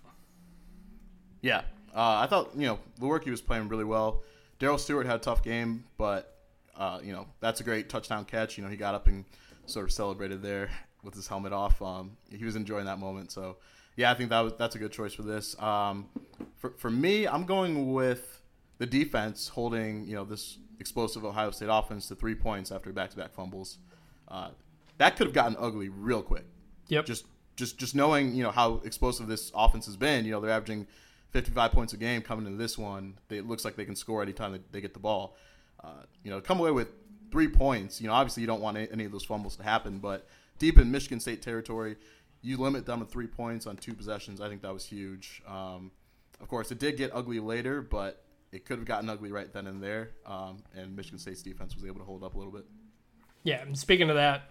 [1.41, 1.63] Yeah,
[1.95, 4.23] uh, I thought you know Lewerke was playing really well.
[4.59, 6.39] Darrell Stewart had a tough game, but
[6.77, 8.59] uh, you know that's a great touchdown catch.
[8.59, 9.25] You know he got up and
[9.67, 10.71] sort of celebrated there
[11.03, 11.81] with his helmet off.
[11.81, 13.31] Um, he was enjoying that moment.
[13.31, 13.57] So
[13.97, 15.61] yeah, I think that was that's a good choice for this.
[15.61, 16.09] Um,
[16.57, 18.43] for for me, I'm going with
[18.79, 23.33] the defense holding you know this explosive Ohio State offense to three points after back-to-back
[23.35, 23.79] fumbles.
[24.29, 24.51] Uh,
[24.99, 26.45] that could have gotten ugly real quick.
[26.89, 27.07] Yep.
[27.07, 30.25] Just just just knowing you know how explosive this offense has been.
[30.25, 30.87] You know they're averaging
[31.31, 33.19] 55 points a game coming into this one.
[33.29, 35.37] They, it looks like they can score anytime they, they get the ball.
[35.83, 36.89] Uh, you know, come away with
[37.31, 38.01] three points.
[38.01, 40.27] You know, obviously you don't want any of those fumbles to happen, but
[40.59, 41.97] deep in Michigan State territory,
[42.43, 44.41] you limit them to three points on two possessions.
[44.41, 45.43] I think that was huge.
[45.47, 45.91] Um,
[46.41, 48.25] of course, it did get ugly later, but
[48.57, 50.13] it could have gotten ugly right then and there.
[50.25, 52.65] Um, and Michigan State's defense was able to hold up a little bit.
[53.45, 54.51] Yeah, and speaking of that,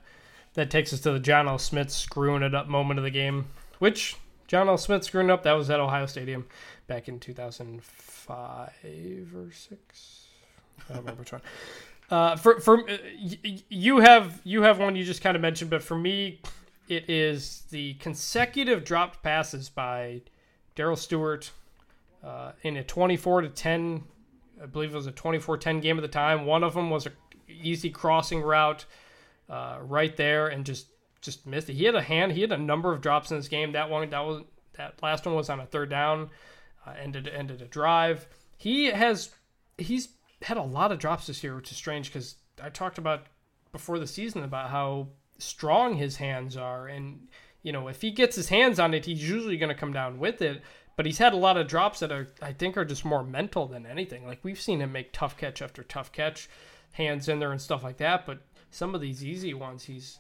[0.54, 1.58] that takes us to the John L.
[1.58, 3.48] Smith screwing it up moment of the game,
[3.80, 4.16] which
[4.48, 4.78] John L.
[4.78, 5.42] Smith screwing up.
[5.44, 6.46] That was at Ohio Stadium
[6.88, 10.28] back in 2005 or six.
[10.88, 11.42] I don't remember which one.
[12.08, 12.98] Uh, for for uh,
[13.68, 16.40] you have you have one you just kind of mentioned, but for me,
[16.88, 20.22] it is the consecutive dropped passes by
[20.76, 21.50] Darrell Stewart
[22.26, 24.04] uh, in a 24 to 10.
[24.62, 26.46] I believe it was a 24-10 game at the time.
[26.46, 27.12] One of them was a
[27.48, 28.86] easy crossing route
[29.50, 30.88] uh, right there, and just
[31.22, 31.74] just missed it.
[31.74, 32.32] He had a hand.
[32.32, 33.72] He had a number of drops in this game.
[33.74, 34.44] That one, that was
[34.78, 36.30] that last one was on a third down,
[36.86, 38.28] uh, ended ended a drive.
[38.58, 39.32] He has
[39.78, 40.10] he's
[40.42, 43.26] had a lot of drops this year, which is strange because I talked about
[43.72, 47.28] before the season about how strong his hands are, and
[47.62, 50.18] you know if he gets his hands on it, he's usually going to come down
[50.18, 50.62] with it.
[50.96, 53.68] But he's had a lot of drops that are I think are just more mental
[53.68, 54.26] than anything.
[54.26, 56.50] Like we've seen him make tough catch after tough catch,
[56.94, 58.26] hands in there and stuff like that.
[58.26, 58.40] But
[58.72, 60.20] some of these easy ones, he's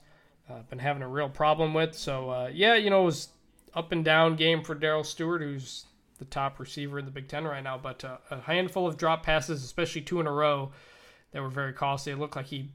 [0.49, 1.95] uh, been having a real problem with.
[1.95, 3.29] So uh, yeah, you know, it was
[3.73, 5.85] up and down game for Darrell Stewart, who's
[6.17, 7.77] the top receiver in the Big Ten right now.
[7.77, 10.71] But uh, a handful of drop passes, especially two in a row,
[11.31, 12.13] that were very costly.
[12.13, 12.69] It looked like he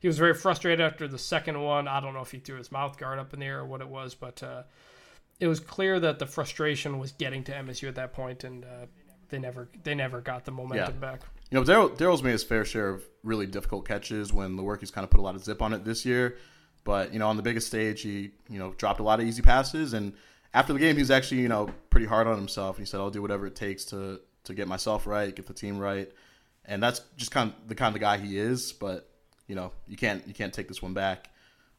[0.00, 1.88] he was very frustrated after the second one.
[1.88, 3.80] I don't know if he threw his mouth guard up in the air or what
[3.80, 4.64] it was, but uh,
[5.40, 8.86] it was clear that the frustration was getting to MSU at that point, and uh,
[9.28, 11.00] they never they never got the momentum Yeah.
[11.00, 11.22] back.
[11.50, 15.10] You know, Darrell's made his fair share of really difficult catches when Lewerke's kind of
[15.10, 16.36] put a lot of zip on it this year.
[16.84, 19.42] But you know, on the biggest stage, he you know dropped a lot of easy
[19.42, 20.12] passes, and
[20.52, 22.78] after the game, he was actually you know pretty hard on himself.
[22.78, 25.78] He said, "I'll do whatever it takes to to get myself right, get the team
[25.78, 26.10] right,"
[26.66, 28.72] and that's just kind of the kind of guy he is.
[28.72, 29.08] But
[29.48, 31.30] you know, you can't you can't take this one back.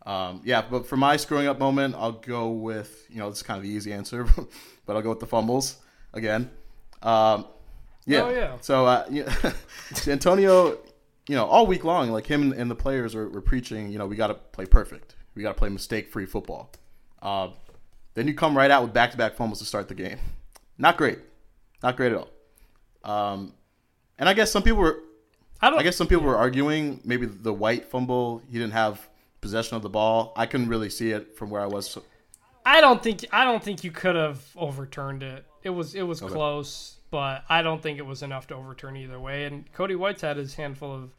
[0.06, 3.58] Um, yeah, but for my screwing up moment, I'll go with you know it's kind
[3.58, 4.28] of the easy answer,
[4.86, 5.78] but I'll go with the fumbles
[6.14, 6.52] again.
[7.02, 7.46] Um,
[8.06, 8.22] yeah.
[8.22, 8.58] Oh, yeah.
[8.62, 9.54] So uh, yeah,
[10.08, 10.78] Antonio,
[11.28, 14.06] you know, all week long, like him and the players were, were preaching, you know,
[14.06, 15.16] we got to play perfect.
[15.34, 16.72] We got to play mistake-free football.
[17.22, 17.50] Uh,
[18.14, 20.18] then you come right out with back-to-back fumbles to start the game.
[20.78, 21.20] Not great.
[21.84, 22.30] Not great at all.
[23.04, 23.54] Um,
[24.18, 25.00] and I guess some people were.
[25.62, 25.80] I don't.
[25.80, 28.42] I guess some people were arguing maybe the white fumble.
[28.50, 29.08] He didn't have
[29.46, 30.34] possession of the ball.
[30.36, 31.98] I couldn't really see it from where I was.
[32.66, 33.26] I don't think.
[33.32, 35.46] I don't think you could have overturned it.
[35.62, 35.94] It was.
[35.94, 39.46] It was close, but I don't think it was enough to overturn either way.
[39.46, 41.12] And Cody White's had his handful of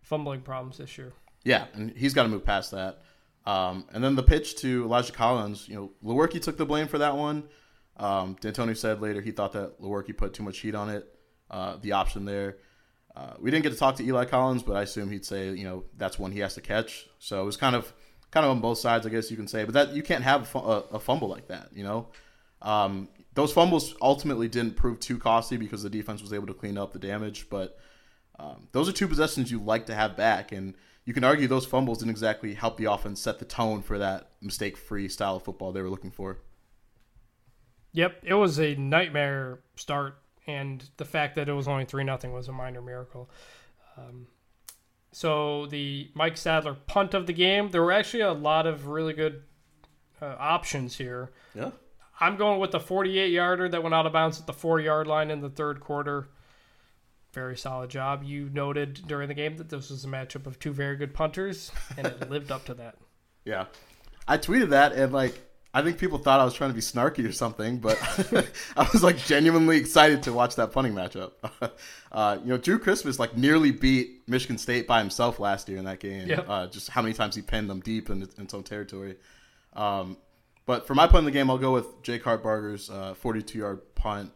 [0.00, 1.12] fumbling problems this year.
[1.42, 3.02] Yeah, and he's got to move past that.
[3.44, 6.98] Um, and then the pitch to Elijah Collins, you know, Lewerke took the blame for
[6.98, 7.48] that one.
[7.96, 11.12] Um, D'Antonio said later he thought that Lewerke put too much heat on it,
[11.50, 12.58] uh, the option there.
[13.14, 15.64] Uh, we didn't get to talk to Eli Collins, but I assume he'd say, you
[15.64, 17.06] know, that's one he has to catch.
[17.18, 17.92] So it was kind of,
[18.30, 19.64] kind of on both sides, I guess you can say.
[19.64, 20.58] But that you can't have a,
[20.92, 22.08] a, fumble like that, you know.
[22.62, 26.78] Um, those fumbles ultimately didn't prove too costly because the defense was able to clean
[26.78, 27.48] up the damage.
[27.50, 27.78] But
[28.38, 31.66] um, those are two possessions you like to have back, and you can argue those
[31.66, 35.72] fumbles didn't exactly help the offense set the tone for that mistake-free style of football
[35.72, 36.38] they were looking for.
[37.92, 42.32] Yep, it was a nightmare start, and the fact that it was only three nothing
[42.32, 43.30] was a minor miracle.
[43.96, 44.26] Um,
[45.12, 49.12] so the Mike Sadler punt of the game, there were actually a lot of really
[49.12, 49.42] good
[50.20, 51.30] uh, options here.
[51.54, 51.70] Yeah.
[52.18, 55.06] I'm going with the 48 yarder that went out of bounds at the four yard
[55.06, 56.28] line in the third quarter.
[57.32, 58.22] Very solid job.
[58.22, 61.72] You noted during the game that this was a matchup of two very good punters,
[61.96, 62.96] and it lived up to that.
[63.44, 63.66] Yeah.
[64.28, 65.40] I tweeted that and like
[65.74, 67.98] I think people thought I was trying to be snarky or something, but
[68.76, 71.32] I was like genuinely excited to watch that punting matchup.
[72.12, 75.86] Uh, you know, Drew Chrisman like nearly beat Michigan State by himself last year in
[75.86, 76.28] that game.
[76.28, 76.44] Yep.
[76.46, 79.16] Uh, just how many times he pinned them deep in, in its own territory.
[79.72, 80.18] Um,
[80.66, 84.30] but for my punt in the game, I'll go with Jake Hartbarger's uh, 42-yard punt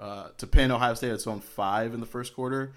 [0.00, 2.72] uh, to pin Ohio State at its own five in the first quarter.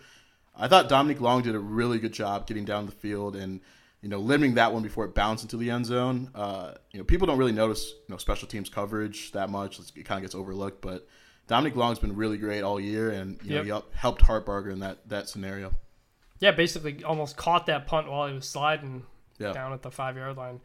[0.56, 3.60] I thought Dominic Long did a really good job getting down the field and
[4.04, 6.30] you know limiting that one before it bounced into the end zone.
[6.36, 10.04] Uh, you know, people don't really notice you know special teams coverage that much; it
[10.06, 10.82] kind of gets overlooked.
[10.82, 11.08] But
[11.48, 13.66] Dominic Long's been really great all year, and you Yep.
[13.66, 15.74] know he helped Hartbarger in that that scenario.
[16.40, 19.06] Yeah, basically almost caught that punt while he was sliding
[19.40, 19.54] Yeah.
[19.54, 20.60] down at the five yard line.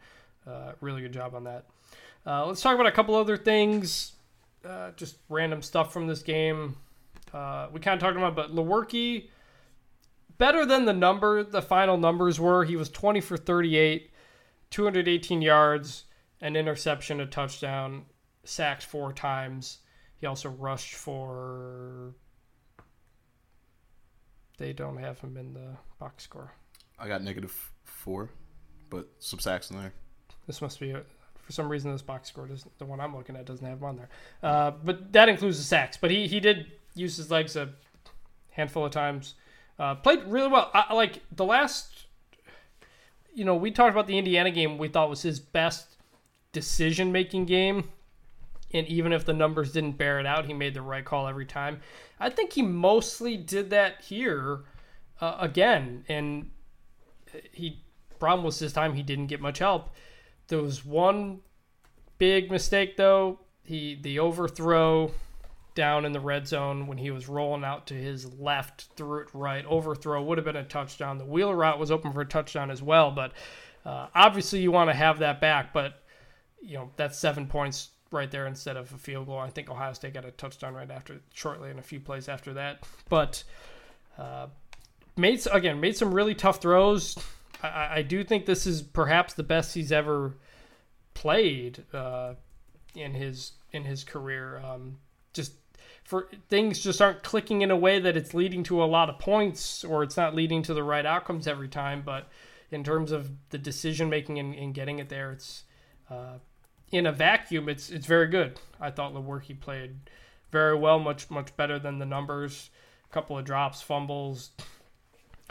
[0.45, 1.65] Uh, really good job on that.
[2.27, 4.13] Uh, let's talk about a couple other things.
[4.65, 6.75] Uh, just random stuff from this game.
[7.33, 9.29] Uh, we kind of talked about, but Lewerke,
[10.39, 12.65] better than the number, the final numbers were.
[12.65, 14.09] He was 20 for 38,
[14.71, 16.05] 218 yards,
[16.41, 18.05] an interception, a touchdown,
[18.43, 19.79] sacked four times.
[20.19, 22.15] He also rushed for.
[24.57, 26.51] They don't have him in the box score.
[26.97, 28.29] I got negative four,
[28.89, 29.93] but some sacks in there.
[30.47, 31.03] This must be a,
[31.35, 33.85] for some reason this box score doesn't the one I'm looking at doesn't have him
[33.85, 34.09] on there.
[34.43, 35.95] Uh, but that includes the sacks.
[35.95, 37.69] But he he did use his legs a
[38.49, 39.35] handful of times.
[39.79, 40.69] Uh, played really well.
[40.73, 42.05] I, like the last.
[43.33, 44.77] You know, we talked about the Indiana game.
[44.77, 45.95] We thought was his best
[46.51, 47.89] decision making game.
[48.73, 51.45] And even if the numbers didn't bear it out, he made the right call every
[51.45, 51.79] time.
[52.19, 54.65] I think he mostly did that here
[55.21, 56.03] uh, again.
[56.09, 56.51] And
[57.51, 57.81] he
[58.19, 59.95] problem was this time he didn't get much help.
[60.47, 61.39] There was one
[62.17, 63.39] big mistake though.
[63.63, 65.11] He the overthrow
[65.75, 69.27] down in the red zone when he was rolling out to his left, threw it
[69.33, 69.65] right.
[69.65, 71.17] Overthrow would have been a touchdown.
[71.17, 73.31] The wheel route was open for a touchdown as well, but
[73.85, 75.71] uh, obviously you want to have that back.
[75.73, 76.01] But
[76.61, 79.37] you know that's seven points right there instead of a field goal.
[79.37, 82.53] I think Ohio State got a touchdown right after, shortly, and a few plays after
[82.55, 82.83] that.
[83.07, 83.43] But
[84.17, 84.47] uh,
[85.15, 87.17] made again made some really tough throws.
[87.17, 90.33] I- I, I do think this is perhaps the best he's ever
[91.13, 92.35] played uh,
[92.95, 94.59] in his in his career.
[94.65, 94.97] Um,
[95.33, 95.53] just
[96.03, 99.19] for things just aren't clicking in a way that it's leading to a lot of
[99.19, 102.01] points or it's not leading to the right outcomes every time.
[102.03, 102.27] But
[102.71, 105.63] in terms of the decision making and, and getting it there, it's
[106.09, 106.39] uh,
[106.91, 107.69] in a vacuum.
[107.69, 108.59] It's it's very good.
[108.79, 110.09] I thought Lewerke played
[110.51, 112.69] very well, much much better than the numbers.
[113.09, 114.51] A couple of drops, fumbles,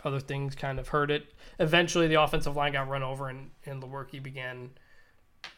[0.05, 1.35] other things kind of hurt it.
[1.59, 4.71] Eventually, the offensive line got run over, and and Lewerke began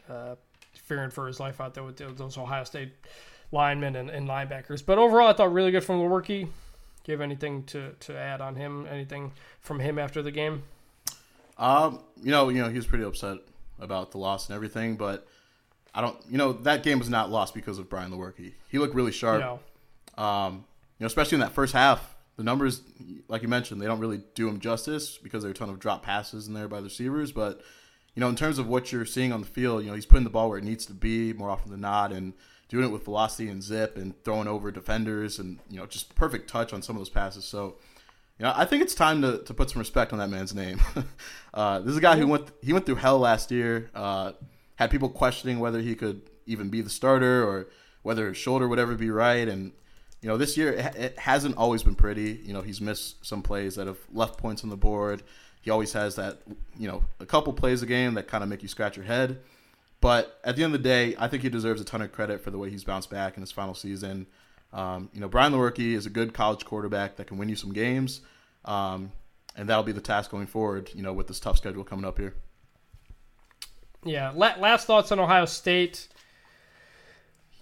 [0.09, 0.35] uh,
[0.73, 2.93] fearing for his life out there with those Ohio State
[3.51, 4.85] linemen and, and linebackers.
[4.85, 6.27] But overall, I thought really good from Lewerke.
[7.03, 8.87] Do you have anything to, to add on him?
[8.89, 10.63] Anything from him after the game?
[11.57, 13.37] Um, you know, you know, he was pretty upset
[13.79, 15.27] about the loss and everything, but
[15.93, 18.53] I don't, you know, that game was not lost because of Brian Lewerke.
[18.69, 19.41] He looked really sharp.
[19.41, 20.23] No.
[20.23, 20.65] Um,
[20.97, 22.81] you know, especially in that first half, the numbers,
[23.27, 25.79] like you mentioned, they don't really do him justice because there are a ton of
[25.79, 27.31] drop passes in there by the receivers.
[27.31, 27.61] But
[28.15, 30.23] you know, in terms of what you're seeing on the field, you know, he's putting
[30.23, 32.33] the ball where it needs to be more often than not, and
[32.71, 36.49] doing it with velocity and zip, and throwing over defenders, and you know, just perfect
[36.49, 37.45] touch on some of those passes.
[37.45, 37.75] So.
[38.39, 40.81] You know, I think it's time to, to put some respect on that man's name.
[41.53, 43.91] uh, this is a guy who went he went through hell last year.
[43.93, 44.31] Uh,
[44.77, 47.67] had people questioning whether he could even be the starter or
[48.01, 49.47] whether his shoulder would ever be right.
[49.47, 49.73] And
[50.21, 52.41] you know, this year it, it hasn't always been pretty.
[52.43, 55.21] You know, he's missed some plays that have left points on the board.
[55.61, 56.39] He always has that,
[56.77, 59.39] you know, a couple plays a game that kind of make you scratch your head.
[60.01, 62.43] But at the end of the day, I think he deserves a ton of credit
[62.43, 64.25] for the way he's bounced back in his final season.
[64.73, 67.71] Um, you know, Brian Lewerke is a good college quarterback that can win you some
[67.71, 68.21] games,
[68.65, 69.11] um,
[69.55, 70.89] and that'll be the task going forward.
[70.95, 72.33] You know, with this tough schedule coming up here.
[74.03, 74.31] Yeah.
[74.35, 76.07] last thoughts on Ohio State.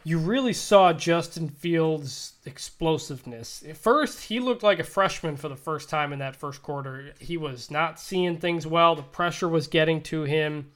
[0.06, 3.64] You really saw Justin Fields' explosiveness.
[3.68, 7.14] At first, he looked like a freshman for the first time in that first quarter.
[7.20, 8.96] He was not seeing things well.
[8.96, 10.72] The pressure was getting to him,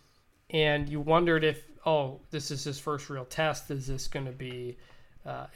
[0.53, 3.69] and you wondered if, oh, this is his first real test.
[3.71, 4.77] Is this going to be
[5.25, 5.47] uh,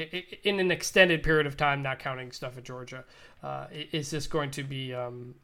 [0.43, 3.05] in an extended period of time, not counting stuff at Georgia?
[3.41, 5.35] Uh, is this going to be um,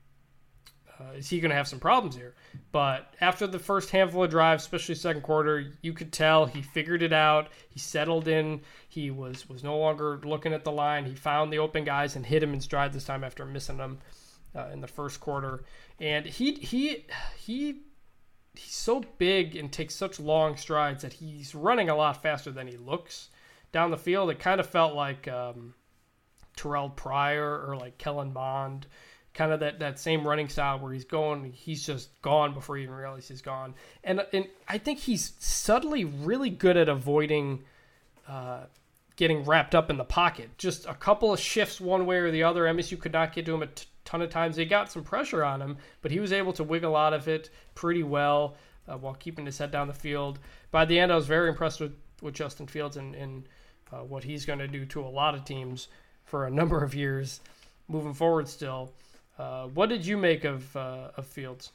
[1.00, 2.36] uh, is he going to have some problems here?
[2.72, 7.02] But after the first handful of drives, especially second quarter, you could tell he figured
[7.02, 7.50] it out.
[7.70, 8.62] He settled in.
[8.90, 11.06] He was was no longer looking at the line.
[11.06, 14.00] He found the open guys and hit him in stride this time after missing them
[14.56, 15.64] uh, in the first quarter.
[16.00, 17.06] And he he
[17.38, 17.82] he
[18.56, 22.68] he's so big and takes such long strides that he's running a lot faster than
[22.68, 23.30] he looks
[23.72, 24.30] down the field.
[24.30, 25.74] It kind of felt like um,
[26.56, 28.86] Terrelle Pryor or like Kellen Bond,
[29.34, 32.84] kind of that, that same running style where he's going, he's just gone before you
[32.84, 33.74] even realize he's gone.
[34.04, 37.64] And and I think he's subtly really good at avoiding
[38.28, 38.66] uh,
[39.16, 40.58] getting wrapped up in the pocket.
[40.58, 42.64] Just a couple of shifts one way or the other.
[42.64, 44.56] MSU could not get to him a t- ton of times.
[44.56, 47.50] They got some pressure on him, but he was able to wiggle out of it
[47.76, 48.56] pretty well
[48.88, 50.40] uh, while keeping his head down the field.
[50.72, 53.48] By the end, I was very impressed with, with Justin Fields and, and
[53.92, 55.88] uh, what he's going to do to a lot of teams
[56.26, 57.42] for a number of years
[57.88, 58.94] moving forward still.
[59.38, 61.72] Uh, what did you make of uh, of Fields?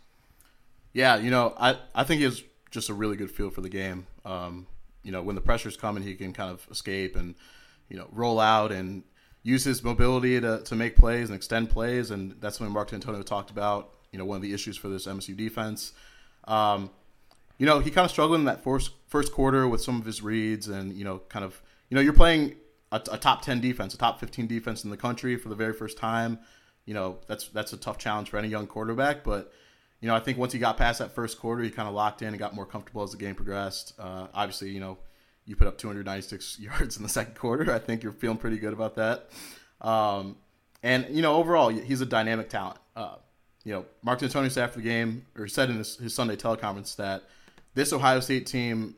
[0.92, 4.06] Yeah, you know, I, I think he just a really good feel for the game.
[4.24, 4.66] Um,
[5.02, 7.34] you know, when the pressure's coming, he can kind of escape and
[7.88, 9.02] you know roll out and
[9.48, 13.24] use his mobility to, to make plays and extend plays, and that's something Mark Dantonio
[13.24, 13.94] talked about.
[14.12, 15.92] You know, one of the issues for this MSU defense.
[16.44, 16.90] Um,
[17.58, 20.22] you know, he kind of struggled in that first first quarter with some of his
[20.22, 22.56] reads, and you know, kind of you know, you're playing
[22.92, 25.72] a, a top ten defense, a top fifteen defense in the country for the very
[25.72, 26.38] first time
[26.88, 29.22] you know that's that's a tough challenge for any young quarterback.
[29.22, 29.52] But
[30.00, 32.22] you know, I think once he got past that first quarter, he kind of locked
[32.22, 33.92] in and got more comfortable as the game progressed.
[33.98, 34.96] Uh, obviously, you know,
[35.48, 37.72] you put up 296 yards in the second quarter.
[37.72, 39.30] I think you're feeling pretty good about that.
[39.80, 40.36] Um,
[40.82, 42.78] and you know, overall, he's a dynamic talent.
[42.94, 43.16] Uh,
[43.64, 46.96] you know, Mark Dantonio said after the game, or said in his, his Sunday teleconference
[46.96, 47.24] that
[47.74, 48.94] this Ohio State team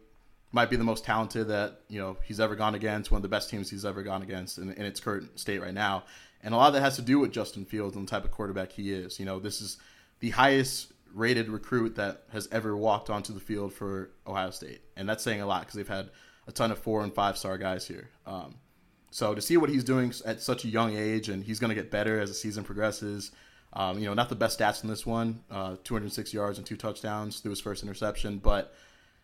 [0.53, 3.29] might be the most talented that you know he's ever gone against, one of the
[3.29, 6.03] best teams he's ever gone against in, in its current state right now.
[6.43, 8.31] And a lot of that has to do with Justin Fields and the type of
[8.31, 9.19] quarterback he is.
[9.21, 9.77] You know, this is
[10.21, 14.81] the highest rated recruit that has ever walked onto the field for Ohio State.
[14.97, 16.11] And that's saying a lot because they've had
[16.51, 18.11] a ton of four and five star guys here.
[18.27, 18.57] Um,
[19.11, 21.75] so to see what he's doing at such a young age, and he's going to
[21.75, 23.31] get better as the season progresses.
[23.73, 26.77] Um, you know, not the best stats in this one, uh, 206 yards and two
[26.77, 28.75] touchdowns through his first interception, but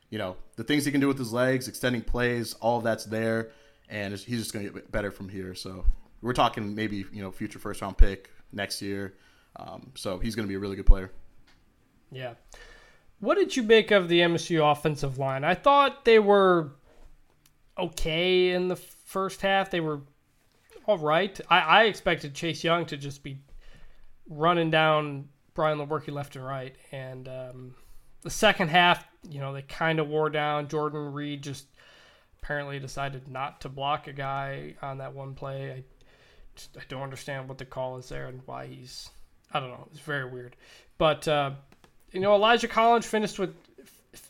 [0.09, 3.51] you know the things he can do with his legs, extending plays, all that's there,
[3.89, 5.57] and he's just going to get better from here.
[5.57, 5.85] So
[6.23, 9.15] we're talking maybe you know future first round pick next year.
[9.57, 11.11] Um, so he's going to be a really good player.
[12.13, 12.35] Yeah.
[13.19, 15.43] What did you make of the MSU offensive line?
[15.43, 16.71] I thought they were
[17.79, 19.71] okay in the first half.
[19.71, 20.01] They were
[20.87, 21.39] all right.
[21.51, 23.39] I, I expected Chase Young to just be
[24.29, 26.77] running down Brian Lewerke left and right.
[26.93, 27.75] And um,
[28.23, 30.69] the second half, you know, they kind of wore down.
[30.69, 31.67] Jordan Reed just
[32.43, 35.73] apparently decided not to block a guy on that one play.
[35.73, 35.85] I
[36.77, 39.11] I don't understand what the call is there and why he's.
[39.53, 39.87] I don't know.
[39.91, 40.57] It's very weird.
[40.99, 41.53] But uh,
[42.13, 43.55] you know, Elijah Collins finished with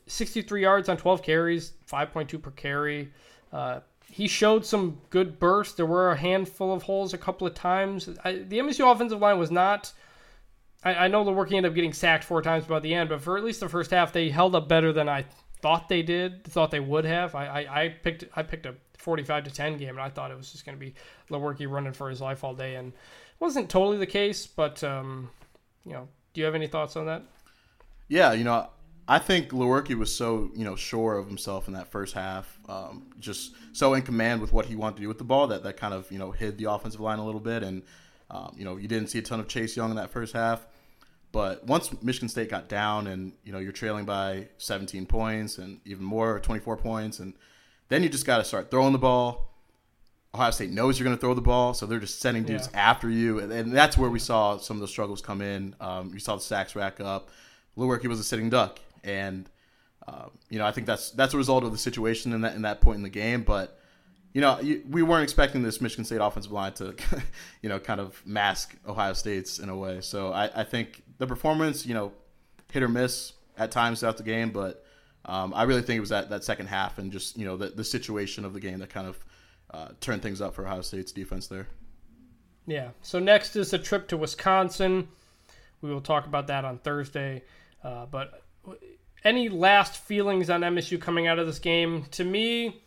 [0.07, 3.13] 63 yards on 12 carries, 5.2 per carry.
[3.53, 3.81] Uh,
[4.11, 5.75] he showed some good bursts.
[5.75, 8.09] There were a handful of holes a couple of times.
[8.25, 9.93] I, the MSU offensive line was not.
[10.85, 13.37] I, I know Lewerke ended up getting sacked four times by the end, but for
[13.37, 15.25] at least the first half, they held up better than I
[15.61, 16.45] thought they did.
[16.45, 17.35] Thought they would have.
[17.35, 20.37] I, I, I picked I picked a 45 to 10 game, and I thought it
[20.37, 20.95] was just going to be
[21.31, 24.47] Lewerke running for his life all day, and it wasn't totally the case.
[24.47, 25.31] But um,
[25.85, 27.23] you know, do you have any thoughts on that?
[28.09, 28.69] Yeah, you know,
[29.09, 33.07] I think Lewerke was so you know sure of himself in that first half, um,
[33.21, 35.77] just so in command with what he wanted to do with the ball that that
[35.77, 37.83] kind of you know hid the offensive line a little bit, and
[38.31, 40.67] um, you know you didn't see a ton of Chase Young in that first half.
[41.33, 45.81] But once Michigan State got down, and you know you're trailing by 17 points and
[45.85, 47.35] even more, 24 points, and
[47.89, 49.53] then you just got to start throwing the ball.
[50.35, 52.91] Ohio State knows you're going to throw the ball, so they're just sending dudes Yeah.
[52.91, 55.75] after you, and, and that's where we saw some of the struggles come in.
[55.81, 57.31] Um, you saw the sacks rack up.
[57.77, 59.49] Lewerke was a sitting duck, and
[60.07, 62.63] um, you know I think that's that's a result of the situation in that in
[62.63, 63.43] that point in the game.
[63.43, 63.79] But
[64.35, 66.95] you know you, we weren't expecting this Michigan State offensive line to
[67.63, 70.01] you know kind of mask Ohio State's in a way.
[70.01, 72.13] So I, I think the performance, you know,
[72.71, 74.85] hit or miss at times throughout the game, but
[75.25, 77.69] um, I really think it was that, that second half and just you know the,
[77.69, 79.25] the situation of the game that kind of
[79.73, 81.67] uh, turned things up for Ohio State's defense there.
[82.67, 82.91] Yeah.
[83.03, 85.09] So next is a trip to Wisconsin.
[85.81, 87.43] We will talk about that on Thursday.
[87.83, 88.43] Uh, but
[89.25, 92.05] any last feelings on MSU coming out of this game?
[92.13, 92.83] To me,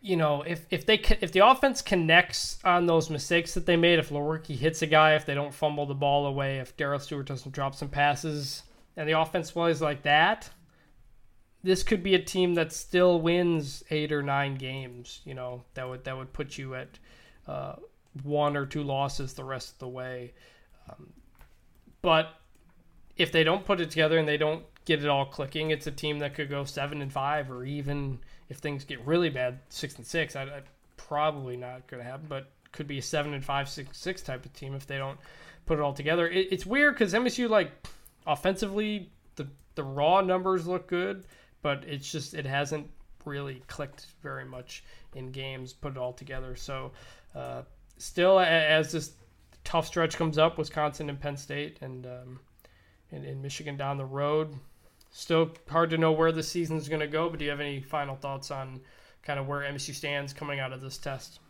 [0.00, 3.98] you know, if if they if the offense connects on those mistakes that they made,
[3.98, 7.26] if Lewerke hits a guy, if they don't fumble the ball away, if Darrell Stewart
[7.26, 8.62] doesn't drop some passes,
[8.96, 10.48] and the offense plays like that,
[11.64, 15.22] this could be a team that still wins eight or nine games.
[15.24, 16.98] You know, that would that would put you at
[17.48, 17.74] uh,
[18.22, 20.34] one or two losses the rest of the way.
[20.88, 21.12] Um,
[22.00, 22.28] but
[23.16, 25.90] if they don't put it together and they don't get it all clicking, it's a
[25.90, 29.96] team that could go seven and five, or even if things get really bad, six
[29.96, 30.36] and six.
[30.36, 30.62] I, I
[30.96, 34.44] probably not going to happen, but could be a seven and five, six six type
[34.44, 35.18] of team if they don't
[35.64, 36.28] put it all together.
[36.28, 37.72] It, it's weird because MSU like
[38.26, 41.24] offensively, the the raw numbers look good,
[41.62, 42.88] but it's just it hasn't
[43.24, 45.72] really clicked very much in games.
[45.72, 46.92] Put it all together, so
[47.34, 47.62] uh,
[47.98, 49.12] still as this
[49.64, 52.40] tough stretch comes up, Wisconsin and Penn State, and um,
[53.12, 54.54] and, and Michigan down the road.
[55.10, 57.80] Still hard to know where the season's going to go, but do you have any
[57.80, 58.80] final thoughts on
[59.22, 61.40] kind of where MSU stands coming out of this test?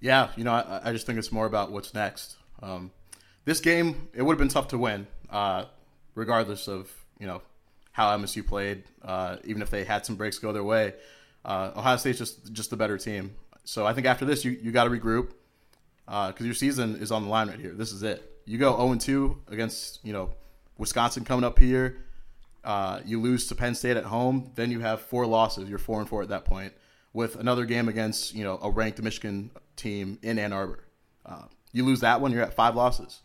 [0.00, 2.36] Yeah, you know, I, I just think it's more about what's next.
[2.62, 2.90] Um,
[3.44, 5.64] this game, it would have been tough to win, uh,
[6.14, 7.40] regardless of you know
[7.92, 8.84] how MSU played.
[9.02, 10.94] Uh, even if they had some breaks go their way,
[11.44, 13.34] uh, Ohio State's just just the better team.
[13.64, 15.30] So I think after this, you, you got to regroup
[16.06, 17.72] because your season is on the line right here.
[17.72, 18.40] This is it.
[18.44, 20.30] You go 0 2 against you know
[20.78, 22.04] Wisconsin coming up here.
[22.64, 25.68] Uh, you lose to Penn State at home, then you have four losses.
[25.68, 26.72] You're four and four at that point,
[27.12, 30.84] with another game against you know a ranked Michigan team in Ann Arbor.
[31.24, 33.20] Uh, you lose that one, you're at five losses.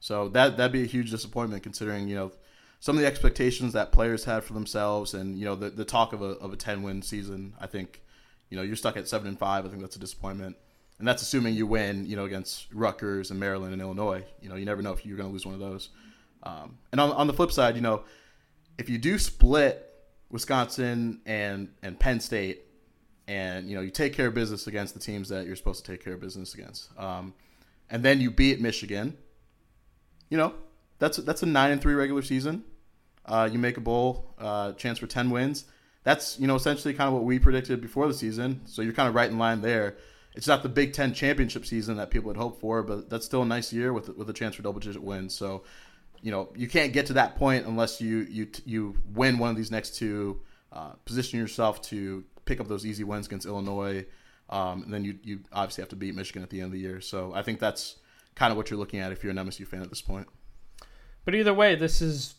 [0.00, 2.32] So that that'd be a huge disappointment considering you know
[2.80, 6.12] some of the expectations that players had for themselves, and you know the, the talk
[6.12, 7.54] of a of a ten win season.
[7.60, 8.02] I think
[8.50, 9.64] you know you're stuck at seven and five.
[9.64, 10.56] I think that's a disappointment,
[10.98, 14.24] and that's assuming you win you know against Rutgers and Maryland and Illinois.
[14.40, 15.90] You know you never know if you're going to lose one of those.
[16.42, 18.04] Um, and on on the flip side, you know
[18.78, 19.88] if you do split
[20.30, 22.62] Wisconsin and and Penn State,
[23.28, 25.90] and you know you take care of business against the teams that you're supposed to
[25.90, 27.34] take care of business against, um,
[27.90, 29.16] and then you beat Michigan,
[30.28, 30.54] you know
[30.98, 32.64] that's that's a nine and three regular season.
[33.24, 35.64] Uh, you make a bowl uh, chance for ten wins.
[36.04, 38.62] That's you know essentially kind of what we predicted before the season.
[38.66, 39.96] So you're kind of right in line there.
[40.34, 43.42] It's not the Big Ten championship season that people had hoped for, but that's still
[43.42, 45.34] a nice year with with a chance for double digit wins.
[45.34, 45.62] So
[46.22, 49.56] you know you can't get to that point unless you you you win one of
[49.56, 50.40] these next two.
[50.72, 54.06] Uh, position yourself to pick up those easy wins against Illinois,
[54.48, 56.78] um, and then you you obviously have to beat Michigan at the end of the
[56.78, 57.00] year.
[57.00, 57.96] So I think that's
[58.34, 60.28] kind of what you're looking at if you're an MSU fan at this point.
[61.24, 62.34] But either way, this is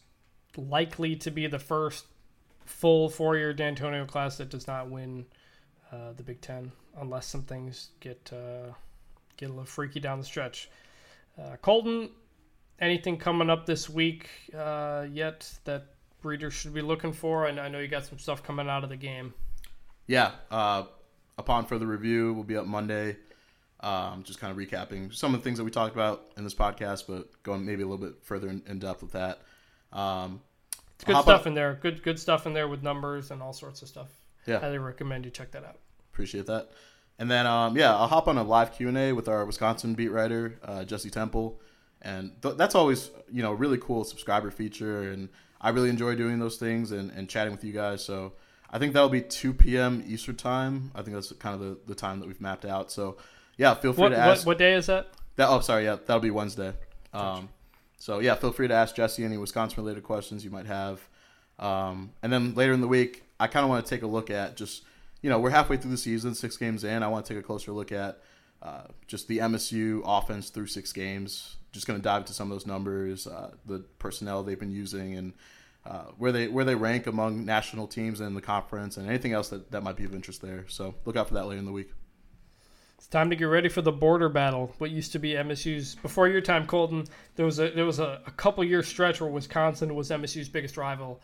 [0.58, 2.06] likely to be the first
[2.66, 5.26] full four-year D'Antonio class that does not win
[5.92, 8.72] uh, the Big Ten, unless some things get uh,
[9.38, 10.70] get a little freaky down the stretch.
[11.38, 12.10] Uh, Colton,
[12.84, 15.86] anything coming up this week uh, yet that
[16.22, 17.48] readers should be looking for?
[17.48, 19.34] And I know you got some stuff coming out of the game.
[20.08, 20.32] Yeah.
[20.52, 20.84] Uh,
[21.38, 23.18] upon further review, we'll be up Monday.
[23.80, 26.54] Um, just kind of recapping some of the things that we talked about in this
[26.54, 29.42] podcast, but going maybe a little bit further in, in depth with that.
[29.92, 30.40] Um,
[30.96, 31.78] It's good stuff up- in there.
[31.82, 34.08] Good good stuff in there with numbers and all sorts of stuff.
[34.46, 34.60] Yeah.
[34.60, 35.78] highly recommend you check that out.
[36.14, 36.70] appreciate that.
[37.20, 39.94] And then, um, yeah, I'll hop on a live Q and A with our Wisconsin
[39.96, 41.60] beat writer uh, Jesse Temple,
[42.04, 45.30] and th- that's always you know really cool subscriber feature, and
[45.62, 48.04] I really enjoy doing those things and, and chatting with you guys.
[48.04, 48.34] So
[48.70, 50.04] I think that'll be 2 p.m.
[50.08, 50.92] Eastern time.
[50.96, 52.92] I think that's kind of the, the time that we've mapped out.
[52.92, 53.18] So
[53.58, 54.46] yeah, feel free What, to what ask.
[54.48, 55.08] what day is that?
[55.36, 56.74] That oh sorry yeah that'll be Wednesday.
[57.14, 57.50] Um,
[57.98, 61.00] so yeah, feel free to ask Jesse any Wisconsin related questions you might have.
[61.60, 64.30] Um, and then later in the week, I kind of want to take a look
[64.30, 64.84] at just
[65.22, 67.04] you know we're halfway through the season, six games in.
[67.04, 68.20] I want to take a closer look at
[68.62, 71.56] uh, just the MSU offense through six games.
[71.74, 75.16] Just going to dive into some of those numbers, uh, the personnel they've been using,
[75.16, 75.34] and
[75.86, 79.50] uh, where they where they rank among national teams in the conference and anything else
[79.50, 80.66] that, that might be of interest there.
[80.70, 81.92] So look out for that later in the week.
[82.98, 84.74] It's time to get ready for the border battle.
[84.78, 87.06] What used to be MSU's before your time, Colton.
[87.36, 90.78] There was a there was a, a couple year stretch where Wisconsin was MSU's biggest
[90.78, 91.22] rival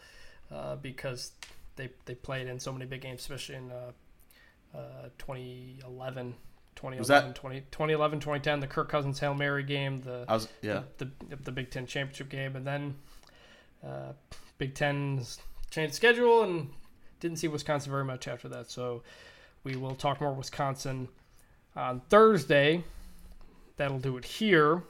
[0.52, 1.32] uh, because
[1.78, 6.36] they they played in so many big games, especially in uh, uh, 2011.
[6.80, 10.84] 2011, that- 20, 2011, 2010, the Kirk Cousins Hail Mary game, the I was yeah.
[10.98, 12.96] the, the the Big Ten championship game, and then
[13.86, 14.14] uh,
[14.58, 15.40] Big Ten's
[15.72, 16.70] changed schedule and
[17.20, 18.72] didn't see Wisconsin very much after that.
[18.72, 19.04] So
[19.66, 21.10] we will talk more Wisconsin
[21.76, 22.84] on Thursday.
[23.76, 24.82] That'll do it here.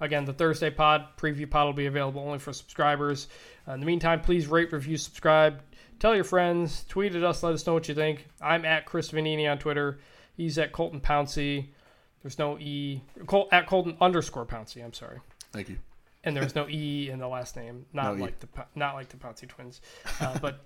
[0.00, 3.28] Again, the Thursday pod preview pod will be available only for subscribers.
[3.68, 5.62] Uh, in the meantime, please rate, review, subscribe,
[6.00, 8.26] tell your friends, tweet at us, let us know what you think.
[8.40, 10.00] I'm at Chris Vannini on Twitter.
[10.36, 11.66] He's at Colton Pouncy.
[12.22, 13.02] There's no E.
[13.26, 14.82] Col- at Colton underscore Pouncy.
[14.84, 15.18] I'm sorry
[15.52, 15.78] Thank you.
[16.24, 18.20] and there's no e in the last name, not No E.
[18.20, 19.80] like the Po- not like the Pouncey twins,
[20.20, 20.64] uh, but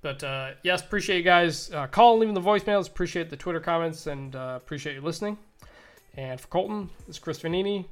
[0.00, 4.06] but uh, yes, appreciate you guys uh, calling, leaving the voicemails, appreciate the Twitter comments,
[4.06, 5.38] and uh, appreciate you listening.
[6.16, 7.86] And for Colton, this is Chris Vannini.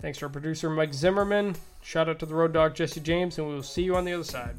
[0.00, 1.56] Thanks to our producer Mike Zimmerman.
[1.82, 4.12] Shout out to the road dog Jesse James, and we will see you on the
[4.12, 4.54] other side.